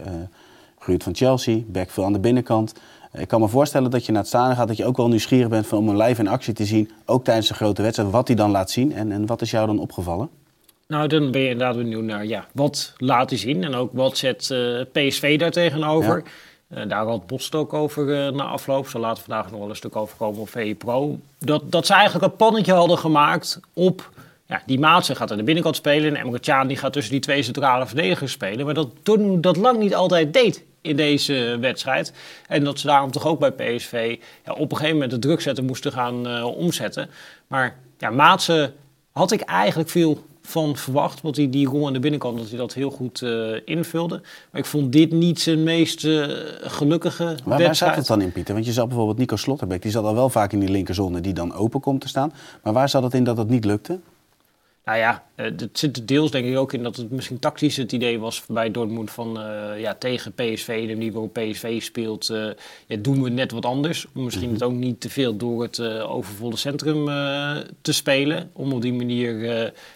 Uh, 0.86 0.94
van 0.98 1.14
Chelsea, 1.14 1.58
back 1.66 1.90
veel 1.90 2.04
aan 2.04 2.12
de 2.12 2.20
binnenkant. 2.20 2.74
Ik 3.12 3.28
kan 3.28 3.40
me 3.40 3.48
voorstellen 3.48 3.90
dat 3.90 4.06
je 4.06 4.12
naar 4.12 4.20
het 4.20 4.30
staan 4.30 4.56
gaat, 4.56 4.68
dat 4.68 4.76
je 4.76 4.84
ook 4.84 4.96
wel 4.96 5.08
nieuwsgierig 5.08 5.48
bent 5.48 5.66
van 5.66 5.78
om 5.78 5.88
een 5.88 5.96
live 5.96 6.20
in 6.20 6.28
actie 6.28 6.54
te 6.54 6.64
zien. 6.64 6.90
Ook 7.06 7.24
tijdens 7.24 7.48
een 7.48 7.54
grote 7.54 7.82
wedstrijd, 7.82 8.10
wat 8.10 8.26
hij 8.26 8.36
dan 8.36 8.50
laat 8.50 8.70
zien. 8.70 8.92
En, 8.92 9.12
en 9.12 9.26
wat 9.26 9.42
is 9.42 9.50
jou 9.50 9.66
dan 9.66 9.78
opgevallen? 9.78 10.28
Nou, 10.86 11.08
dan 11.08 11.30
ben 11.30 11.40
je 11.40 11.48
inderdaad 11.48 11.76
benieuwd 11.76 12.04
naar 12.04 12.26
ja, 12.26 12.46
wat 12.52 12.94
laat 12.96 13.30
hij 13.30 13.38
zien 13.38 13.64
en 13.64 13.74
ook 13.74 13.90
wat 13.92 14.16
zet 14.16 14.54
PSV 14.92 15.38
daar 15.38 15.50
tegenover. 15.50 16.16
Ja. 16.16 16.30
Uh, 16.74 16.88
daar 16.88 17.06
had 17.06 17.26
Bos 17.26 17.52
ook 17.52 17.72
over 17.72 18.06
uh, 18.06 18.32
na 18.32 18.44
afloop. 18.44 18.88
Zo 18.88 18.98
laten 18.98 19.22
vandaag 19.22 19.50
nog 19.50 19.60
wel 19.60 19.68
een 19.68 19.76
stuk 19.76 19.96
over 19.96 20.16
komen 20.16 20.40
op 20.40 20.48
VE 20.48 20.74
Pro. 20.74 21.18
Dat, 21.38 21.72
dat 21.72 21.86
ze 21.86 21.94
eigenlijk 21.94 22.24
een 22.24 22.36
pannetje 22.36 22.72
hadden 22.72 22.98
gemaakt 22.98 23.60
op... 23.72 24.10
Ja, 24.46 24.62
die 24.66 24.78
Maatsen 24.78 25.16
gaat 25.16 25.30
aan 25.30 25.36
de 25.36 25.42
binnenkant 25.42 25.76
spelen. 25.76 26.16
En 26.16 26.22
Emre 26.22 26.40
Can 26.40 26.66
die 26.66 26.76
gaat 26.76 26.92
tussen 26.92 27.12
die 27.12 27.20
twee 27.20 27.42
centrale 27.42 27.86
verdedigers 27.86 28.32
spelen. 28.32 28.64
Maar 28.64 28.74
dat 28.74 28.88
toen 29.02 29.40
dat 29.40 29.56
lang 29.56 29.78
niet 29.78 29.94
altijd 29.94 30.32
deed 30.32 30.64
in 30.80 30.96
deze 30.96 31.56
wedstrijd. 31.60 32.12
En 32.48 32.64
dat 32.64 32.78
ze 32.78 32.86
daarom 32.86 33.10
toch 33.10 33.26
ook 33.26 33.38
bij 33.38 33.52
PSV 33.52 34.16
ja, 34.44 34.52
op 34.52 34.70
een 34.70 34.76
gegeven 34.76 34.92
moment 34.92 35.10
de 35.10 35.18
druk 35.18 35.40
zetten 35.40 35.64
moesten 35.64 35.92
gaan 35.92 36.28
uh, 36.28 36.44
omzetten. 36.44 37.10
Maar 37.46 37.76
ja, 37.98 38.10
Maatsen 38.10 38.74
had 39.12 39.32
ik 39.32 39.40
eigenlijk 39.40 39.90
veel 39.90 40.24
van 40.42 40.76
verwacht. 40.76 41.20
Want 41.20 41.34
die, 41.34 41.48
die 41.48 41.66
rol 41.66 41.86
aan 41.86 41.92
de 41.92 41.98
binnenkant, 41.98 42.38
dat 42.38 42.48
hij 42.48 42.58
dat 42.58 42.74
heel 42.74 42.90
goed 42.90 43.20
uh, 43.20 43.56
invulde. 43.64 44.20
Maar 44.50 44.60
ik 44.60 44.66
vond 44.66 44.92
dit 44.92 45.12
niet 45.12 45.40
zijn 45.40 45.62
meest 45.62 46.04
uh, 46.04 46.24
gelukkige 46.60 47.24
maar 47.24 47.34
wedstrijd. 47.34 47.66
Waar 47.66 47.74
zat 47.74 47.96
het 47.96 48.06
dan 48.06 48.20
in, 48.20 48.32
Pieter? 48.32 48.54
Want 48.54 48.66
je 48.66 48.72
zat 48.72 48.88
bijvoorbeeld 48.88 49.18
Nico 49.18 49.36
Slotterbeck. 49.36 49.82
Die 49.82 49.90
zat 49.90 50.04
al 50.04 50.14
wel 50.14 50.28
vaak 50.28 50.52
in 50.52 50.60
die 50.60 50.70
linkerzone 50.70 51.20
die 51.20 51.32
dan 51.32 51.54
open 51.54 51.80
komt 51.80 52.00
te 52.00 52.08
staan. 52.08 52.32
Maar 52.62 52.72
waar 52.72 52.88
zat 52.88 53.02
het 53.02 53.14
in 53.14 53.24
dat 53.24 53.36
het 53.36 53.48
niet 53.48 53.64
lukte? 53.64 54.00
Nou 54.84 54.98
ja, 54.98 55.24
het 55.34 55.68
zit 55.72 56.08
deels 56.08 56.30
denk 56.30 56.46
ik 56.46 56.56
ook 56.56 56.72
in 56.72 56.82
dat 56.82 56.96
het 56.96 57.10
misschien 57.10 57.38
tactisch 57.38 57.76
het 57.76 57.92
idee 57.92 58.18
was 58.18 58.42
bij 58.46 58.70
Dortmund 58.70 59.10
van 59.10 59.40
uh, 59.40 59.80
ja, 59.80 59.94
tegen 59.94 60.32
PSV, 60.32 60.86
de 60.86 60.92
manier 60.92 61.12
waarop 61.12 61.32
PSV 61.32 61.82
speelt, 61.82 62.28
uh, 62.30 62.50
ja, 62.86 62.96
doen 62.96 63.22
we 63.22 63.30
net 63.30 63.52
wat 63.52 63.64
anders. 63.64 64.06
Misschien 64.12 64.46
mm 64.46 64.50
het 64.52 64.62
ook 64.62 64.72
niet 64.72 65.00
te 65.00 65.10
veel 65.10 65.36
door 65.36 65.62
het 65.62 65.78
uh, 65.78 66.10
overvolle 66.10 66.56
centrum 66.56 67.04
te 67.80 67.92
spelen. 67.92 68.50
Om 68.52 68.72
op 68.72 68.82
die 68.82 68.92
manier 68.92 69.38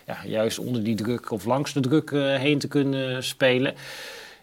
ja, 0.07 0.19
juist 0.27 0.59
onder 0.59 0.83
die 0.83 0.95
druk 0.95 1.31
of 1.31 1.45
langs 1.45 1.73
de 1.73 1.81
druk 1.81 2.11
heen 2.11 2.59
te 2.59 2.69
kunnen 2.69 3.25
spelen. 3.25 3.75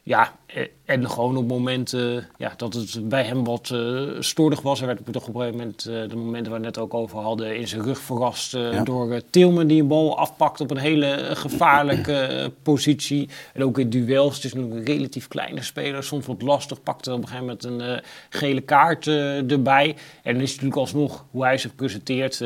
Ja, 0.05 0.35
eh, 0.45 0.67
en 0.85 1.09
gewoon 1.09 1.37
op 1.37 1.47
momenten 1.47 2.27
ja, 2.37 2.53
dat 2.57 2.73
het 2.73 3.09
bij 3.09 3.23
hem 3.23 3.43
wat 3.43 3.69
uh, 3.73 4.09
stoordig 4.19 4.61
was. 4.61 4.77
Hij 4.79 4.87
werd 4.87 4.99
op 4.99 5.07
een 5.07 5.21
gegeven 5.21 5.51
moment, 5.51 5.85
uh, 5.89 6.09
de 6.09 6.15
momenten 6.15 6.51
waar 6.51 6.59
we 6.59 6.65
het 6.65 6.75
net 6.75 6.83
ook 6.83 6.93
over 6.93 7.19
hadden, 7.19 7.57
in 7.57 7.67
zijn 7.67 7.83
rug 7.83 7.99
verrast 7.99 8.55
uh, 8.55 8.73
ja. 8.73 8.83
door 8.83 9.21
Tilman 9.29 9.67
die 9.67 9.81
een 9.81 9.87
bal 9.87 10.17
afpakt 10.17 10.61
op 10.61 10.71
een 10.71 10.77
hele 10.77 11.29
gevaarlijke 11.33 12.51
positie. 12.63 13.29
En 13.53 13.63
ook 13.63 13.79
in 13.79 13.89
duels, 13.89 14.35
het 14.35 14.43
is 14.43 14.53
nu 14.53 14.61
een 14.61 14.83
relatief 14.83 15.27
kleine 15.27 15.61
speler, 15.61 16.03
soms 16.03 16.25
wat 16.25 16.41
lastig, 16.41 16.83
pakte 16.83 17.11
op 17.11 17.21
een 17.21 17.27
gegeven 17.27 17.45
moment 17.45 17.63
een 17.63 18.03
gele 18.29 18.61
kaart 18.61 19.07
erbij. 19.07 19.95
En 20.23 20.33
dan 20.33 20.43
is 20.43 20.51
het 20.51 20.61
natuurlijk 20.61 20.75
alsnog 20.75 21.25
hoe 21.31 21.43
hij 21.43 21.57
zich 21.57 21.75
presenteert 21.75 22.37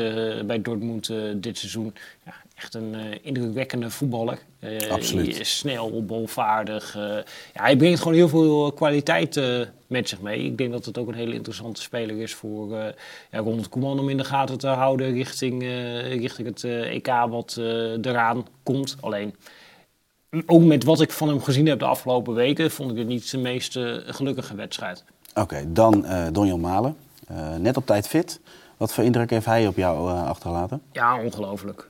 bij 0.46 0.62
Dortmund 0.62 1.12
dit 1.36 1.58
seizoen. 1.58 1.94
Ja, 2.24 2.34
echt 2.58 2.74
een 2.74 2.94
uh, 2.94 3.00
indrukwekkende 3.22 3.90
voetballer. 3.90 4.38
Uh, 4.60 4.90
Absoluut. 4.90 5.38
Is 5.38 5.58
snel, 5.58 6.04
bolvaardig. 6.04 6.96
Uh, 6.96 7.02
ja, 7.54 7.62
hij 7.62 7.76
brengt 7.76 7.98
gewoon 7.98 8.14
heel 8.14 8.28
veel 8.28 8.72
kwaliteit 8.72 9.40
met 9.86 10.08
zich 10.08 10.20
mee. 10.20 10.44
Ik 10.44 10.58
denk 10.58 10.72
dat 10.72 10.84
het 10.84 10.98
ook 10.98 11.08
een 11.08 11.14
hele 11.14 11.34
interessante 11.34 11.82
speler 11.82 12.16
is 12.16 12.34
voor 12.34 12.74
ja, 13.30 13.38
Ronald 13.38 13.68
Koeman 13.68 13.98
om 13.98 14.08
in 14.08 14.16
de 14.16 14.24
gaten 14.24 14.58
te 14.58 14.66
houden 14.66 15.12
richting, 15.12 15.62
richting 16.02 16.48
het 16.48 16.64
EK 16.64 17.06
wat 17.28 17.56
eraan 18.02 18.46
komt. 18.62 18.96
Alleen, 19.00 19.34
ook 20.46 20.62
met 20.62 20.84
wat 20.84 21.00
ik 21.00 21.12
van 21.12 21.28
hem 21.28 21.42
gezien 21.42 21.66
heb 21.66 21.78
de 21.78 21.84
afgelopen 21.84 22.34
weken, 22.34 22.70
vond 22.70 22.90
ik 22.90 22.96
het 22.96 23.06
niet 23.06 23.26
zijn 23.26 23.42
meest 23.42 23.78
gelukkige 24.06 24.54
wedstrijd. 24.54 25.04
Oké, 25.34 25.72
dan 25.72 26.06
Donjon 26.32 26.60
Malen. 26.60 26.96
net 27.58 27.76
op 27.76 27.86
tijd 27.86 28.08
fit. 28.08 28.40
Wat 28.76 28.92
voor 28.92 29.04
indruk 29.04 29.30
heeft 29.30 29.46
hij 29.46 29.66
op 29.66 29.76
jou 29.76 30.10
achtergelaten? 30.10 30.82
Ja, 30.92 31.22
ongelooflijk. 31.22 31.88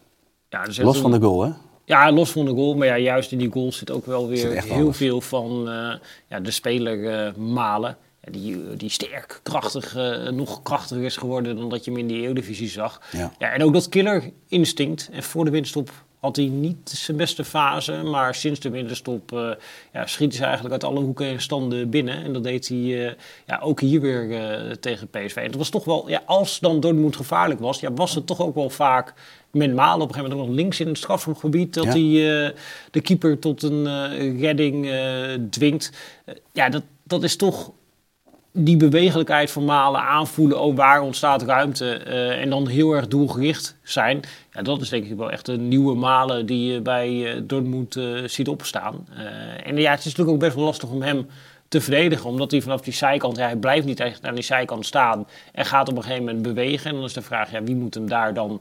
Ja, 0.49 0.65
dus 0.65 0.79
los 0.79 0.99
van 0.99 1.11
de 1.11 1.21
goal, 1.21 1.43
hè? 1.43 1.51
Ja, 1.85 2.13
los 2.13 2.31
van 2.31 2.45
de 2.45 2.51
goal. 2.51 2.75
Maar 2.75 2.87
ja, 2.87 2.99
juist 2.99 3.33
in 3.33 3.39
die 3.39 3.51
goal 3.51 3.73
zit 3.73 3.91
ook 3.91 4.07
wel 4.07 4.29
weer 4.29 4.63
heel 4.63 4.93
veel 4.93 5.21
van 5.21 5.69
uh, 5.69 5.95
ja, 6.29 6.41
de 6.41 6.51
speler 6.51 6.99
uh, 6.99 7.35
Malen. 7.35 7.97
Ja, 8.23 8.33
die, 8.33 8.77
die 8.77 8.91
sterk, 8.91 9.41
krachtig, 9.43 9.97
uh, 9.97 10.29
nog 10.29 10.63
krachtiger 10.63 11.05
is 11.05 11.17
geworden 11.17 11.57
dan 11.57 11.69
dat 11.69 11.85
je 11.85 11.91
hem 11.91 12.01
in 12.01 12.07
die 12.07 12.21
Eredivisie 12.21 12.69
zag. 12.69 13.01
Ja. 13.13 13.33
ja 13.39 13.51
en 13.51 13.63
ook 13.63 13.73
dat 13.73 13.89
killer 13.89 14.31
instinct. 14.49 15.09
En 15.13 15.23
voor 15.23 15.45
de 15.45 15.51
winststop 15.51 15.91
had 16.21 16.37
hij 16.37 16.47
niet 16.47 16.91
zijn 16.91 17.17
beste 17.17 17.45
fase. 17.45 18.03
Maar 18.03 18.35
sinds 18.35 18.61
de 18.61 18.71
winterstop 18.71 19.33
uh, 19.33 19.51
ja, 19.93 20.07
schiet 20.07 20.33
hij 20.33 20.45
eigenlijk 20.45 20.73
uit 20.73 20.85
alle 20.85 21.01
hoeken 21.01 21.27
en 21.27 21.41
standen 21.41 21.91
binnen. 21.91 22.25
En 22.25 22.33
dat 22.33 22.45
deed 22.45 22.69
hij 22.69 22.79
uh, 22.79 23.11
ja, 23.47 23.59
ook 23.59 23.81
hier 23.81 24.01
weer 24.01 24.25
uh, 24.25 24.73
tegen 24.73 25.09
PSV. 25.09 25.37
En 25.37 25.47
dat 25.47 25.57
was 25.57 25.69
toch 25.69 25.85
wel, 25.85 26.09
ja, 26.09 26.23
als 26.25 26.59
dan 26.59 26.81
Dortmund 26.81 27.17
gevaarlijk 27.17 27.61
was, 27.61 27.81
ja, 27.81 27.93
was 27.93 28.15
het 28.15 28.27
toch 28.27 28.41
ook 28.41 28.55
wel 28.55 28.71
vaak 28.71 29.15
met 29.51 29.75
Malen 29.75 30.03
op 30.03 30.09
een 30.09 30.15
gegeven 30.15 30.37
moment 30.37 30.49
nog 30.49 30.59
links 30.59 30.81
in 30.81 30.87
het 30.87 30.99
strafschopgebied. 30.99 31.75
Dat 31.75 31.85
hij 31.85 32.55
de 32.91 33.01
keeper 33.03 33.39
tot 33.39 33.63
een 33.63 34.39
redding 34.41 34.91
dwingt. 35.51 35.93
ja, 36.53 36.69
dat, 36.69 36.83
dat 37.03 37.23
is 37.23 37.37
toch 37.37 37.73
die 38.59 38.77
bewegelijkheid 38.77 39.51
van 39.51 39.65
Malen 39.65 40.01
aanvoelen, 40.01 40.61
ook 40.61 40.77
waar 40.77 41.01
ontstaat 41.01 41.43
ruimte 41.43 42.01
uh, 42.07 42.41
en 42.41 42.51
dan 42.51 42.69
heel 42.69 42.93
erg 42.93 43.09
doelgericht 43.09 43.77
zijn. 43.83 44.21
Ja, 44.53 44.63
dat 44.63 44.81
is 44.81 44.89
denk 44.89 45.05
ik 45.05 45.17
wel 45.17 45.31
echt 45.31 45.49
een 45.49 45.69
nieuwe 45.69 45.95
Malen 45.95 46.47
die 46.47 46.73
je 46.73 46.81
bij 46.81 47.11
uh, 47.11 47.41
Dortmund 47.45 47.97
uh, 47.97 48.25
ziet 48.27 48.49
opstaan. 48.49 49.07
en 49.65 49.77
ja, 49.77 49.91
het 49.91 49.99
is 49.99 50.05
natuurlijk 50.05 50.31
ook 50.31 50.41
best 50.41 50.55
wel 50.55 50.65
lastig 50.65 50.91
om 50.91 51.03
hem 51.03 51.27
te 51.69 51.81
verdedigen, 51.81 52.31
omdat 52.31 52.51
hij 52.51 52.63
vanaf 52.63 52.81
die 52.81 52.93
zijkant, 52.93 53.37
hij 53.37 53.57
blijft 53.57 53.87
niet 53.87 54.01
echt 54.01 54.27
aan 54.27 54.35
die 54.35 54.45
zijkant 54.45 54.87
staan 54.87 55.27
en 55.53 55.65
gaat 55.65 55.89
op 55.89 55.97
een 55.97 56.03
gegeven 56.03 56.25
moment 56.25 56.43
bewegen. 56.43 56.91
En 56.91 56.97
dan 56.97 57.05
is 57.05 57.13
de 57.13 57.23
vraag, 57.23 57.51
ja, 57.51 57.63
wie 57.63 57.77
moet 57.77 57.95
hem 57.95 58.09
daar 58.09 58.35
dan 58.35 58.61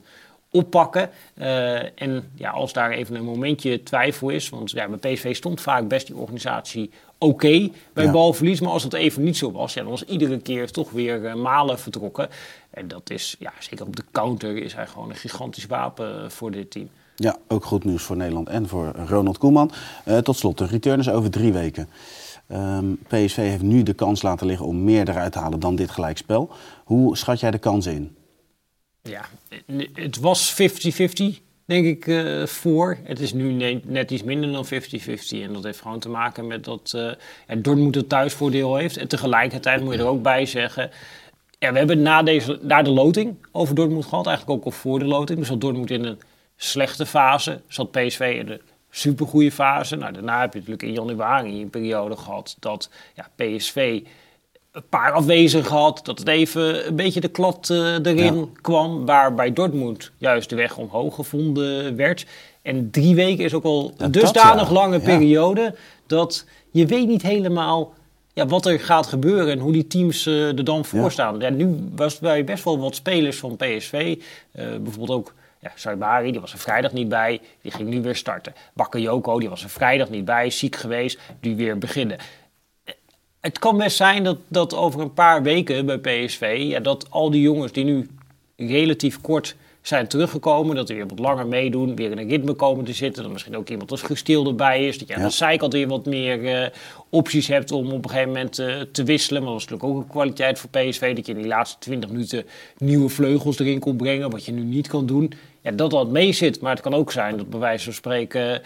oppakken. 0.51 1.09
Uh, 1.35 2.01
en 2.01 2.31
ja, 2.35 2.49
als 2.49 2.73
daar 2.73 2.91
even 2.91 3.15
een 3.15 3.23
momentje 3.23 3.83
twijfel 3.83 4.29
is, 4.29 4.49
want 4.49 4.71
ja, 4.71 4.87
bij 4.87 5.13
PSV 5.13 5.35
stond 5.35 5.61
vaak 5.61 5.87
best 5.87 6.07
die 6.07 6.15
organisatie 6.15 6.89
oké 7.17 7.69
bij 7.93 8.05
ja. 8.05 8.11
balverlies. 8.11 8.61
Maar 8.61 8.71
als 8.71 8.83
het 8.83 8.93
even 8.93 9.23
niet 9.23 9.37
zo 9.37 9.51
was, 9.51 9.73
ja, 9.73 9.81
dan 9.81 9.89
was 9.89 10.05
iedere 10.05 10.39
keer 10.39 10.71
toch 10.71 10.91
weer 10.91 11.21
uh, 11.23 11.33
malen 11.33 11.79
vertrokken. 11.79 12.29
En 12.69 12.87
dat 12.87 13.09
is, 13.09 13.35
ja, 13.39 13.53
zeker 13.59 13.85
op 13.85 13.95
de 13.95 14.03
counter 14.11 14.57
is 14.57 14.73
hij 14.73 14.87
gewoon 14.87 15.09
een 15.09 15.15
gigantisch 15.15 15.65
wapen 15.65 16.31
voor 16.31 16.51
dit 16.51 16.71
team. 16.71 16.89
Ja, 17.15 17.37
ook 17.47 17.65
goed 17.65 17.83
nieuws 17.83 18.03
voor 18.03 18.17
Nederland 18.17 18.49
en 18.49 18.67
voor 18.67 18.91
Ronald 19.07 19.37
Koeman. 19.37 19.71
Uh, 20.05 20.17
tot 20.17 20.37
slot, 20.37 20.57
de 20.57 20.65
return 20.65 20.99
is 20.99 21.09
over 21.09 21.29
drie 21.29 21.53
weken. 21.53 21.89
Um, 22.51 22.99
PSV 23.07 23.35
heeft 23.35 23.61
nu 23.61 23.83
de 23.83 23.93
kans 23.93 24.21
laten 24.21 24.47
liggen 24.47 24.65
om 24.65 24.83
meer 24.83 25.09
eruit 25.09 25.31
te 25.31 25.39
halen 25.39 25.59
dan 25.59 25.75
dit 25.75 25.91
gelijkspel. 25.91 26.49
Hoe 26.83 27.17
schat 27.17 27.39
jij 27.39 27.51
de 27.51 27.57
kans 27.57 27.85
in? 27.85 28.16
Ja, 29.07 29.25
het 29.93 30.19
was 30.19 30.53
50-50 30.53 31.45
denk 31.67 31.85
ik, 31.85 32.05
uh, 32.05 32.45
voor. 32.45 32.97
Het 33.03 33.19
is 33.19 33.33
nu 33.33 33.79
net 33.83 34.11
iets 34.11 34.23
minder 34.23 34.51
dan 34.51 34.65
50-50. 34.65 34.69
En 35.29 35.53
dat 35.53 35.63
heeft 35.63 35.81
gewoon 35.81 35.99
te 35.99 36.09
maken 36.09 36.47
met 36.47 36.63
dat 36.63 36.93
uh, 36.95 37.11
ja, 37.47 37.55
Dortmund 37.55 37.95
het 37.95 38.09
thuisvoordeel 38.09 38.75
heeft. 38.75 38.97
En 38.97 39.07
tegelijkertijd 39.07 39.83
moet 39.83 39.93
je 39.93 39.99
er 39.99 40.05
ook 40.05 40.21
bij 40.21 40.45
zeggen... 40.45 40.91
Ja, 41.59 41.71
we 41.71 41.77
hebben 41.77 42.01
na, 42.01 42.23
deze, 42.23 42.59
na 42.61 42.81
de 42.81 42.89
loting 42.89 43.35
over 43.51 43.75
Dortmund 43.75 44.05
gehad. 44.05 44.27
Eigenlijk 44.27 44.59
ook 44.59 44.65
al 44.65 44.71
voor 44.71 44.99
de 44.99 45.05
loting. 45.05 45.39
Dus 45.39 45.47
zat 45.47 45.61
Dortmund 45.61 45.91
in 45.91 46.05
een 46.05 46.19
slechte 46.55 47.05
fase. 47.05 47.61
Zat 47.67 47.91
PSV 47.91 48.35
in 48.39 48.45
de 48.45 48.61
supergoeie 48.89 49.51
fase. 49.51 49.95
Nou, 49.95 50.13
daarna 50.13 50.39
heb 50.39 50.53
je 50.53 50.59
natuurlijk 50.59 50.87
in 50.87 50.93
januari 50.93 51.61
een 51.61 51.69
periode 51.69 52.17
gehad... 52.17 52.57
dat 52.59 52.89
ja, 53.15 53.29
PSV 53.35 54.01
een 54.77 54.89
paar 54.89 55.11
afwezigen 55.11 55.65
gehad. 55.65 55.99
Dat 56.03 56.19
het 56.19 56.27
even 56.27 56.87
een 56.87 56.95
beetje 56.95 57.19
de 57.19 57.27
klad 57.27 57.69
uh, 57.71 58.05
erin 58.05 58.57
kwam. 58.61 59.05
Waar 59.05 59.33
bij 59.33 59.53
Dortmund 59.53 60.11
juist 60.17 60.49
de 60.49 60.55
weg 60.55 60.77
omhoog 60.77 61.15
gevonden 61.15 61.95
werd. 61.95 62.25
En 62.61 62.91
drie 62.91 63.15
weken 63.15 63.43
is 63.43 63.53
ook 63.53 63.63
al 63.63 63.93
een 63.97 64.11
dusdanig 64.11 64.69
lange 64.71 64.99
periode. 64.99 65.75
Dat 66.07 66.45
je 66.71 66.85
weet 66.85 67.07
niet 67.07 67.21
helemaal 67.21 67.93
ja, 68.33 68.45
wat 68.45 68.65
er 68.65 68.79
gaat 68.79 69.07
gebeuren 69.07 69.51
en 69.51 69.59
hoe 69.59 69.71
die 69.71 69.87
teams 69.87 70.25
uh, 70.25 70.47
er 70.47 70.63
dan 70.63 70.85
voor 70.85 71.11
staan. 71.11 71.39
Ja, 71.39 71.49
nu 71.49 71.89
was 71.95 72.19
bij 72.19 72.43
best 72.43 72.63
wel 72.63 72.79
wat 72.79 72.95
spelers 72.95 73.37
van 73.37 73.55
PSV. 73.55 74.15
Uh, 74.55 74.65
bijvoorbeeld 74.77 75.19
ook 75.19 75.33
ja, 75.59 75.71
Saibari, 75.75 76.31
die 76.31 76.41
was 76.41 76.53
er 76.53 76.59
vrijdag 76.59 76.91
niet 76.91 77.09
bij. 77.09 77.41
Die 77.61 77.71
ging 77.71 77.89
nu 77.89 78.01
weer 78.01 78.15
starten. 78.15 78.53
Bakayoko, 78.73 79.39
die 79.39 79.49
was 79.49 79.63
er 79.63 79.69
vrijdag 79.69 80.09
niet 80.09 80.25
bij. 80.25 80.49
Ziek 80.49 80.75
geweest, 80.75 81.19
die 81.39 81.55
weer 81.55 81.77
beginnen 81.77 82.17
het 83.39 83.59
kan 83.59 83.77
best 83.77 83.97
zijn 83.97 84.23
dat, 84.23 84.37
dat 84.47 84.75
over 84.75 85.01
een 85.01 85.13
paar 85.13 85.43
weken 85.43 85.85
bij 85.85 85.97
PSV, 85.97 86.57
ja, 86.59 86.79
dat 86.79 87.11
al 87.11 87.31
die 87.31 87.41
jongens 87.41 87.71
die 87.71 87.83
nu 87.83 88.07
relatief 88.55 89.21
kort 89.21 89.55
zijn 89.87 90.07
teruggekomen, 90.07 90.75
dat 90.75 90.87
die 90.87 90.95
weer 90.95 91.07
wat 91.07 91.19
langer 91.19 91.47
meedoen, 91.47 91.95
weer 91.95 92.11
in 92.11 92.17
een 92.17 92.29
ritme 92.29 92.53
komen 92.53 92.85
te 92.85 92.93
zitten, 92.93 93.23
dat 93.23 93.31
misschien 93.31 93.57
ook 93.57 93.69
iemand 93.69 93.91
als 93.91 94.01
gestiel 94.01 94.47
erbij 94.47 94.87
is, 94.87 94.97
dat 94.97 95.07
je 95.07 95.15
aan 95.15 95.21
de 95.21 95.29
zijkant 95.29 95.73
weer 95.73 95.87
wat 95.87 96.05
meer 96.05 96.43
uh, 96.43 96.67
opties 97.09 97.47
hebt 97.47 97.71
om 97.71 97.91
op 97.91 98.03
een 98.03 98.09
gegeven 98.09 98.31
moment 98.31 98.59
uh, 98.59 98.81
te 98.81 99.03
wisselen. 99.03 99.43
Maar 99.43 99.51
dat 99.51 99.61
is 99.61 99.67
natuurlijk 99.67 99.97
ook 99.97 100.03
een 100.03 100.09
kwaliteit 100.09 100.59
voor 100.59 100.69
PSV, 100.69 101.15
dat 101.15 101.25
je 101.25 101.31
in 101.31 101.37
die 101.37 101.47
laatste 101.47 101.79
20 101.79 102.09
minuten 102.09 102.45
nieuwe 102.77 103.09
vleugels 103.09 103.59
erin 103.59 103.79
kon 103.79 103.97
brengen, 103.97 104.29
wat 104.29 104.45
je 104.45 104.51
nu 104.51 104.63
niet 104.63 104.87
kan 104.87 105.05
doen. 105.05 105.33
Ja, 105.61 105.71
dat 105.71 105.91
dat 105.91 106.09
mee 106.09 106.31
zit, 106.31 106.61
maar 106.61 106.71
het 106.71 106.81
kan 106.81 106.93
ook 106.93 107.11
zijn 107.11 107.37
dat 107.37 107.49
bij 107.49 107.59
wijze 107.59 107.83
van 107.83 107.93
spreken 107.93 108.61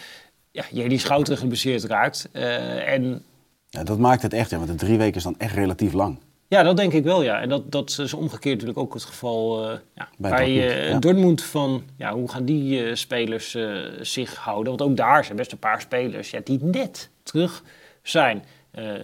ja, 0.51 0.63
je 0.71 0.89
die 0.89 0.99
schouder 0.99 1.37
geblesseerd 1.37 1.83
raakt. 1.83 2.29
Uh, 2.33 2.93
en 2.93 3.23
ja, 3.71 3.83
dat 3.83 3.99
maakt 3.99 4.21
het 4.21 4.33
echt, 4.33 4.49
ja, 4.49 4.57
want 4.57 4.69
de 4.69 4.75
drie 4.75 4.97
weken 4.97 5.15
is 5.15 5.23
dan 5.23 5.35
echt 5.37 5.55
relatief 5.55 5.93
lang. 5.93 6.19
Ja, 6.47 6.63
dat 6.63 6.77
denk 6.77 6.93
ik 6.93 7.03
wel, 7.03 7.23
ja. 7.23 7.41
En 7.41 7.49
dat, 7.49 7.71
dat 7.71 7.97
is 7.99 8.13
omgekeerd 8.13 8.53
natuurlijk 8.53 8.79
ook 8.79 8.93
het 8.93 9.03
geval 9.03 9.71
uh, 9.71 9.77
ja, 9.95 10.09
bij, 10.17 10.31
bij 10.31 10.55
Dortmund, 10.55 10.93
uh, 10.93 10.99
Dortmund, 10.99 11.43
van... 11.43 11.83
Ja, 11.97 12.13
hoe 12.13 12.29
gaan 12.29 12.45
die 12.45 12.83
uh, 12.83 12.95
spelers 12.95 13.57
zich 14.01 14.35
houden? 14.35 14.77
Want 14.77 14.89
ook 14.89 14.97
daar 14.97 15.25
zijn 15.25 15.37
best 15.37 15.51
een 15.51 15.57
paar 15.57 15.81
spelers 15.81 16.31
ja, 16.31 16.39
die 16.43 16.63
net 16.63 17.09
terug 17.23 17.63
zijn. 18.01 18.43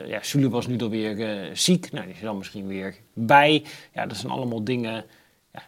ja, 0.07 0.19
Sule 0.21 0.49
was 0.49 0.67
nu 0.67 0.77
alweer 0.77 1.49
ziek. 1.53 1.91
Nou, 1.91 2.05
die 2.05 2.15
is 2.15 2.21
dan 2.21 2.37
misschien 2.37 2.67
weer 2.67 2.95
bij. 3.13 3.63
Ja, 3.93 4.05
dat 4.05 4.17
zijn 4.17 4.31
allemaal 4.31 4.63
dingen 4.63 5.05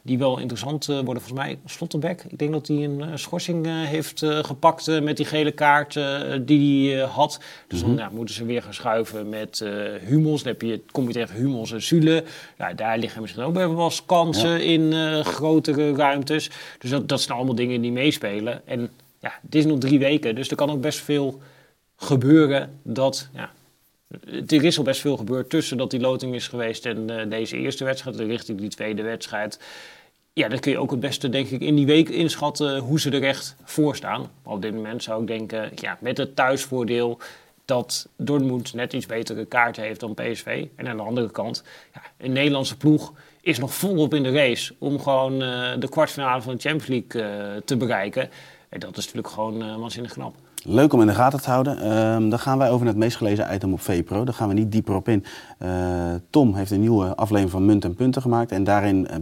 die 0.03 0.17
wel 0.17 0.39
interessant 0.39 0.87
uh, 0.87 0.95
worden. 0.95 1.23
Volgens 1.23 1.45
mij 1.45 1.59
Slotterbeck. 1.65 2.23
Ik 2.27 2.37
denk 2.37 2.51
dat 2.51 2.67
hij 2.67 2.83
een 2.83 2.99
uh, 2.99 3.07
schorsing 3.13 3.65
uh, 3.65 3.83
heeft 3.83 4.25
gepakt 4.25 5.01
met 5.01 5.17
die 5.17 5.25
gele 5.25 5.51
kaart 5.51 5.99
die 6.41 6.93
hij 6.93 7.05
had. 7.05 7.39
Dus 7.67 7.81
dan 7.81 7.93
mhm. 7.93 8.15
moeten 8.15 8.35
ze 8.35 8.45
weer 8.45 8.61
gaan 8.61 8.73
schuiven 8.73 9.29
met 9.29 9.65
Hummels. 10.01 10.43
Dan 10.43 10.51
heb 10.51 10.61
je, 10.61 10.81
kom 10.91 11.07
je 11.07 11.13
tegen 11.13 11.35
Hummels 11.35 11.71
en 11.71 11.81
Zule. 11.81 12.23
Nou, 12.57 12.75
daar 12.75 12.97
liggen 12.97 13.21
misschien 13.21 13.43
ook 13.43 13.53
wel 13.53 13.83
eens 13.83 14.05
kansen 14.05 14.63
in 14.63 14.93
grotere 15.23 15.95
ruimtes. 15.95 16.49
Dus 16.79 16.89
dat, 16.89 17.09
dat 17.09 17.21
zijn 17.21 17.37
allemaal 17.37 17.55
dingen 17.55 17.81
die 17.81 17.91
meespelen. 17.91 18.67
En 18.67 18.89
ja, 19.19 19.33
het 19.41 19.55
is 19.55 19.65
nog 19.65 19.79
drie 19.79 19.99
weken, 19.99 20.35
dus 20.35 20.49
er 20.49 20.55
kan 20.55 20.69
ook 20.69 20.81
best 20.81 20.99
veel 20.99 21.41
gebeuren 21.95 22.79
dat 22.83 23.29
ja, 23.33 23.51
er 24.47 24.63
is 24.63 24.77
al 24.77 24.83
best 24.83 25.01
veel 25.01 25.17
gebeurd 25.17 25.49
tussen 25.49 25.77
dat 25.77 25.91
die 25.91 25.99
loting 25.99 26.35
is 26.35 26.47
geweest 26.47 26.85
en 26.85 27.11
uh, 27.11 27.29
deze 27.29 27.57
eerste 27.57 27.83
wedstrijd, 27.83 28.19
richting 28.19 28.59
die 28.59 28.69
tweede 28.69 29.01
wedstrijd. 29.01 29.59
Ja, 30.33 30.47
dan 30.47 30.59
kun 30.59 30.71
je 30.71 30.77
ook 30.77 30.91
het 30.91 30.99
beste, 30.99 31.29
denk 31.29 31.47
ik, 31.47 31.61
in 31.61 31.75
die 31.75 31.85
week 31.85 32.09
inschatten 32.09 32.77
hoe 32.77 32.99
ze 32.99 33.11
er 33.11 33.23
echt 33.23 33.55
voor 33.63 33.95
staan. 33.95 34.31
Op 34.43 34.61
dit 34.61 34.73
moment 34.73 35.03
zou 35.03 35.21
ik 35.21 35.27
denken, 35.27 35.71
ja, 35.75 35.97
met 36.01 36.17
het 36.17 36.35
thuisvoordeel 36.35 37.19
dat 37.65 38.07
Dortmund 38.15 38.73
net 38.73 38.93
iets 38.93 39.05
betere 39.05 39.45
kaarten 39.45 39.83
heeft 39.83 39.99
dan 39.99 40.13
PSV. 40.13 40.65
En 40.75 40.87
aan 40.87 40.97
de 40.97 41.03
andere 41.03 41.31
kant, 41.31 41.63
ja, 41.93 42.01
een 42.17 42.31
Nederlandse 42.31 42.77
ploeg 42.77 43.13
is 43.41 43.59
nog 43.59 43.73
volop 43.73 44.13
in 44.13 44.23
de 44.23 44.31
race 44.31 44.73
om 44.77 44.99
gewoon 44.99 45.33
uh, 45.43 45.71
de 45.79 45.89
kwartfinale 45.89 46.41
van 46.41 46.55
de 46.55 46.61
Champions 46.61 46.87
League 46.87 47.61
te 47.63 47.77
bereiken. 47.77 48.29
En 48.69 48.79
dat 48.79 48.97
is 48.97 49.05
natuurlijk 49.05 49.33
gewoon 49.33 49.79
waanzinnig 49.79 50.13
knap. 50.13 50.35
Leuk 50.65 50.93
om 50.93 51.01
in 51.01 51.07
de 51.07 51.13
gaten 51.13 51.41
te 51.41 51.49
houden. 51.49 51.97
Um, 51.97 52.29
dan 52.29 52.39
gaan 52.39 52.57
wij 52.57 52.69
over 52.69 52.85
naar 52.85 52.93
het 52.93 53.03
meest 53.03 53.17
gelezen 53.17 53.53
item 53.53 53.73
op 53.73 53.81
VPRO. 53.81 54.23
Daar 54.23 54.33
gaan 54.33 54.47
we 54.47 54.53
niet 54.53 54.71
dieper 54.71 54.95
op 54.95 55.07
in. 55.07 55.25
Uh, 55.63 55.69
Tom 56.29 56.55
heeft 56.55 56.71
een 56.71 56.79
nieuwe 56.79 57.15
aflevering 57.15 57.51
van 57.51 57.65
Munt 57.65 57.83
en 57.83 57.95
Punten 57.95 58.21
gemaakt. 58.21 58.51
En 58.51 58.63
daarin 58.63 59.07
eh, 59.07 59.15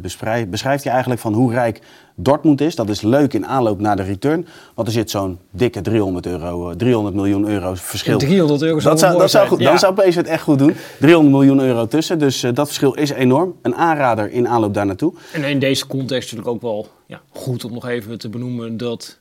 beschrijft 0.50 0.84
hij 0.84 0.92
eigenlijk 0.92 1.22
van 1.22 1.34
hoe 1.34 1.52
rijk 1.52 1.82
Dortmund 2.16 2.62
is. 2.62 2.76
Dat 2.76 2.90
is 2.90 3.02
leuk 3.02 3.34
in 3.34 3.46
aanloop 3.46 3.80
naar 3.80 3.96
de 3.96 4.04
return. 4.04 4.48
Want 4.74 4.88
er 4.88 4.94
zit 4.94 5.10
zo'n 5.10 5.40
dikke 5.52 5.82
300, 5.82 6.26
euro, 6.26 6.76
300 6.76 7.16
eh, 7.16 7.22
miljoen 7.22 7.48
euro 7.48 7.74
verschil. 7.76 8.18
300 8.18 8.62
euro 8.62 8.80
zou 8.80 8.94
dat 8.94 9.00
zou, 9.00 9.18
dat 9.18 9.32
zou 9.32 9.48
goed, 9.48 9.64
Dan 9.64 9.80
zou 9.80 9.94
PSV 9.94 10.16
het 10.16 10.28
echt 10.28 10.44
goed 10.44 10.60
doen. 10.60 10.76
300 11.00 11.36
miljoen 11.36 11.60
euro 11.60 11.88
tussen. 11.88 12.20
Dus 12.20 12.44
uh, 12.44 12.54
dat 12.54 12.68
verschil 12.68 12.94
is 12.94 13.10
enorm. 13.10 13.56
Een 13.62 13.76
aanrader 13.76 14.32
in 14.32 14.48
aanloop 14.48 14.74
daar 14.74 14.86
naartoe. 14.86 15.14
En 15.34 15.44
in 15.44 15.60
deze 15.60 15.88
context 15.88 16.32
natuurlijk 16.32 16.56
ook 16.56 16.62
wel 16.62 16.88
ja, 17.06 17.22
goed 17.30 17.66
om 17.66 17.74
nog 17.74 17.88
even 17.88 18.18
te 18.18 18.30
benoemen 18.30 18.78
dat 18.78 19.20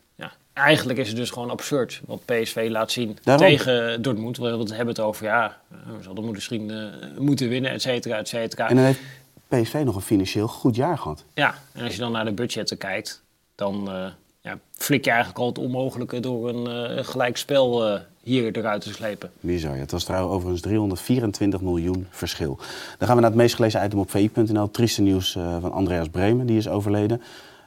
eigenlijk 0.56 0.98
is 0.98 1.08
het 1.08 1.16
dus 1.16 1.30
gewoon 1.30 1.50
absurd 1.50 2.00
wat 2.06 2.24
PSV 2.24 2.66
laat 2.70 2.90
zien 2.92 3.18
Daarom. 3.22 3.46
tegen 3.46 4.02
Dortmund. 4.02 4.36
We 4.36 4.46
hebben 4.46 4.86
het 4.86 5.00
over, 5.00 5.24
ja, 5.24 5.56
we 5.68 6.02
zouden 6.02 6.30
misschien 6.30 6.70
eh, 6.70 6.78
moeten 7.18 7.48
winnen, 7.48 7.70
et 7.70 7.82
cetera, 7.82 8.16
et 8.16 8.28
cetera. 8.28 8.68
En 8.68 8.76
dan 8.76 8.84
heeft 8.84 9.00
PSV 9.48 9.82
nog 9.84 9.94
een 9.94 10.00
financieel 10.00 10.48
goed 10.48 10.76
jaar 10.76 10.98
gehad. 10.98 11.24
Ja, 11.34 11.54
en 11.72 11.84
als 11.84 11.92
je 11.92 11.98
dan 11.98 12.12
naar 12.12 12.24
de 12.24 12.32
budgetten 12.32 12.78
kijkt, 12.78 13.22
dan 13.54 13.90
eh, 13.90 14.06
ja, 14.40 14.58
flik 14.72 15.04
je 15.04 15.10
eigenlijk 15.10 15.40
al 15.40 15.46
het 15.46 15.58
onmogelijke 15.58 16.20
door 16.20 16.48
een 16.48 17.36
spel 17.36 17.86
eh, 17.86 18.00
hier 18.22 18.56
eruit 18.56 18.82
te 18.82 18.92
slepen. 18.92 19.30
Bizar. 19.40 19.74
ja. 19.74 19.80
Het 19.80 19.90
was 19.90 20.04
trouwens 20.04 20.34
overigens 20.34 20.62
324 20.62 21.60
miljoen 21.60 22.06
verschil. 22.10 22.58
Dan 22.98 23.06
gaan 23.06 23.16
we 23.16 23.22
naar 23.22 23.30
het 23.30 23.40
meest 23.40 23.54
gelezen 23.54 23.84
item 23.84 23.98
op 23.98 24.10
vi.nl. 24.10 24.70
Trieste 24.70 25.02
nieuws 25.02 25.32
van 25.32 25.72
Andreas 25.72 26.08
Bremen, 26.08 26.46
die 26.46 26.56
is 26.56 26.68
overleden. 26.68 27.22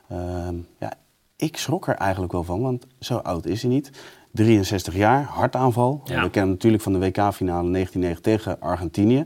Ehm, 0.09 0.55
ja, 0.79 0.93
ik 1.39 1.57
schrok 1.57 1.87
er 1.87 1.95
eigenlijk 1.95 2.31
wel 2.31 2.43
van, 2.43 2.61
want 2.61 2.85
zo 2.99 3.17
oud 3.17 3.45
is 3.45 3.61
hij 3.61 3.71
niet. 3.71 3.91
63 4.31 4.95
jaar, 4.95 5.23
hartaanval. 5.23 6.01
Ja. 6.03 6.03
We 6.03 6.13
kennen 6.13 6.39
hem 6.41 6.49
natuurlijk 6.49 6.83
van 6.83 6.93
de 6.93 6.99
WK-finale 6.99 7.71
1990 7.71 8.21
tegen 8.21 8.61
Argentinië. 8.61 9.25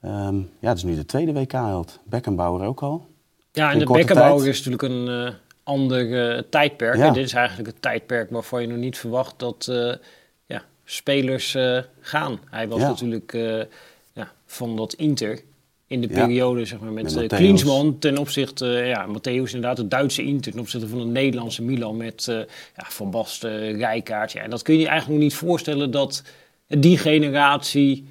Ehm, 0.00 0.36
ja, 0.36 0.68
het 0.68 0.76
is 0.76 0.84
nu 0.84 0.94
de 0.94 1.04
tweede 1.04 1.32
WK-held. 1.32 1.98
Beckenbauer 2.04 2.66
ook 2.66 2.82
al. 2.82 3.06
Ja, 3.52 3.72
en 3.72 3.78
de 3.78 3.84
tijd. 3.84 4.40
is 4.40 4.64
natuurlijk 4.64 4.82
een 4.82 5.08
eh, 5.08 5.34
ander 5.62 6.34
eh, 6.36 6.42
tijdperk. 6.50 6.96
Ja. 6.96 7.06
En 7.06 7.12
dit 7.12 7.24
is 7.24 7.32
eigenlijk 7.32 7.68
het 7.68 7.82
tijdperk 7.82 8.30
waarvan 8.30 8.62
je 8.62 8.68
nog 8.68 8.78
niet 8.78 8.98
verwacht 8.98 9.38
dat 9.38 9.66
eh, 9.70 9.94
ja, 10.46 10.62
spelers 10.84 11.56
gaan. 12.00 12.38
Hij 12.50 12.68
was 12.68 12.80
natuurlijk 12.80 13.32
ja, 14.12 14.32
van 14.46 14.76
dat 14.76 14.92
Inter 14.92 15.40
in 15.86 16.00
de 16.00 16.08
Ja. 16.08 16.14
periode 16.14 16.64
zeg 16.64 16.80
maar, 16.80 16.92
met, 16.92 17.14
Met 17.14 17.24
Matthäus. 17.24 17.36
Klinsmann 17.36 17.98
ten 17.98 18.18
opzichte, 18.18 18.78
eh, 18.78 18.88
ja, 18.88 19.06
Matthäus 19.08 19.22
inderdaad, 19.52 19.78
het 19.78 19.90
Duitse 19.90 20.22
Inter 20.22 20.52
ten 20.52 20.60
opzichte 20.60 20.88
van 20.88 20.98
het 20.98 21.08
Nederlandse 21.08 21.62
Milan 21.62 21.96
met 21.96 22.28
eh, 22.28 22.36
ja, 22.76 22.84
Van 22.88 23.10
Basten, 23.10 23.76
Rijkaard. 23.76 24.32
Ja, 24.32 24.42
en 24.42 24.50
dat 24.50 24.62
kun 24.62 24.74
je 24.74 24.80
je 24.80 24.86
eigenlijk 24.86 25.20
nog 25.20 25.28
niet 25.30 25.38
voorstellen 25.38 25.90
dat 25.90 26.22
die 26.68 26.98
generatie 26.98 28.04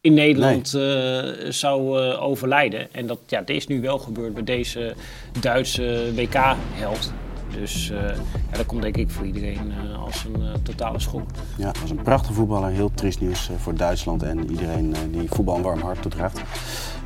in 0.00 0.14
Nederland 0.14 0.74
eh, 0.74 1.50
zou 1.50 2.00
eh, 2.02 2.22
overlijden. 2.22 2.92
En 2.92 3.06
dat, 3.06 3.18
ja, 3.26 3.38
dat 3.38 3.56
is 3.56 3.66
nu 3.66 3.80
wel 3.80 3.98
gebeurd 3.98 4.34
bij 4.34 4.44
deze 4.44 4.94
Duitse 5.40 6.12
WK-held. 6.14 7.12
Dus 7.58 7.90
eh, 7.90 8.16
ja, 8.50 8.56
dat 8.56 8.66
komt 8.66 8.82
denk 8.82 8.96
ik 8.96 9.10
voor 9.10 9.26
iedereen 9.26 9.72
eh, 9.72 10.02
als 10.02 10.24
een 10.24 10.42
eh, 10.42 10.52
totale 10.62 11.00
schok. 11.00 11.30
Ja, 11.56 11.66
het 11.66 11.80
was 11.80 11.90
een 11.90 12.02
prachtige 12.02 12.32
voetballer. 12.32 12.70
Heel 12.70 12.90
triest 12.94 13.20
nieuws 13.20 13.50
voor 13.58 13.74
Duitsland 13.74 14.22
en 14.22 14.50
iedereen 14.50 14.94
die 15.10 15.28
voetbal 15.28 15.56
een 15.56 15.62
warm 15.62 15.80
hart 15.80 16.02
toedraagt. 16.02 16.40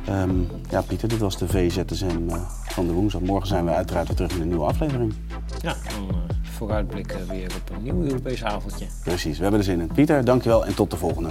Ehm, 0.05 0.29
ja, 0.69 0.81
Pieter, 0.81 1.07
dit 1.07 1.19
was 1.19 1.37
de 1.37 1.47
VZSM 1.47 2.29
van 2.63 2.87
de 2.87 2.93
woensdag. 2.93 3.21
Morgen 3.21 3.47
zijn 3.47 3.65
we 3.65 3.71
uiteraard 3.71 4.07
weer 4.07 4.15
terug 4.15 4.31
in 4.31 4.41
een 4.41 4.47
nieuwe 4.47 4.65
aflevering. 4.65 5.13
Ja, 5.61 5.75
dan 5.89 6.15
vooruitblikken 6.41 7.27
weer 7.27 7.51
op 7.55 7.75
een 7.75 7.83
nieuw 7.83 8.03
Europees 8.03 8.43
avondje. 8.43 8.85
Precies, 9.03 9.35
we 9.35 9.41
hebben 9.41 9.59
er 9.59 9.65
zin 9.65 9.81
in. 9.81 9.87
Pieter, 9.87 10.25
dankjewel 10.25 10.65
en 10.65 10.75
tot 10.75 10.91
de 10.91 10.97
volgende. 10.97 11.29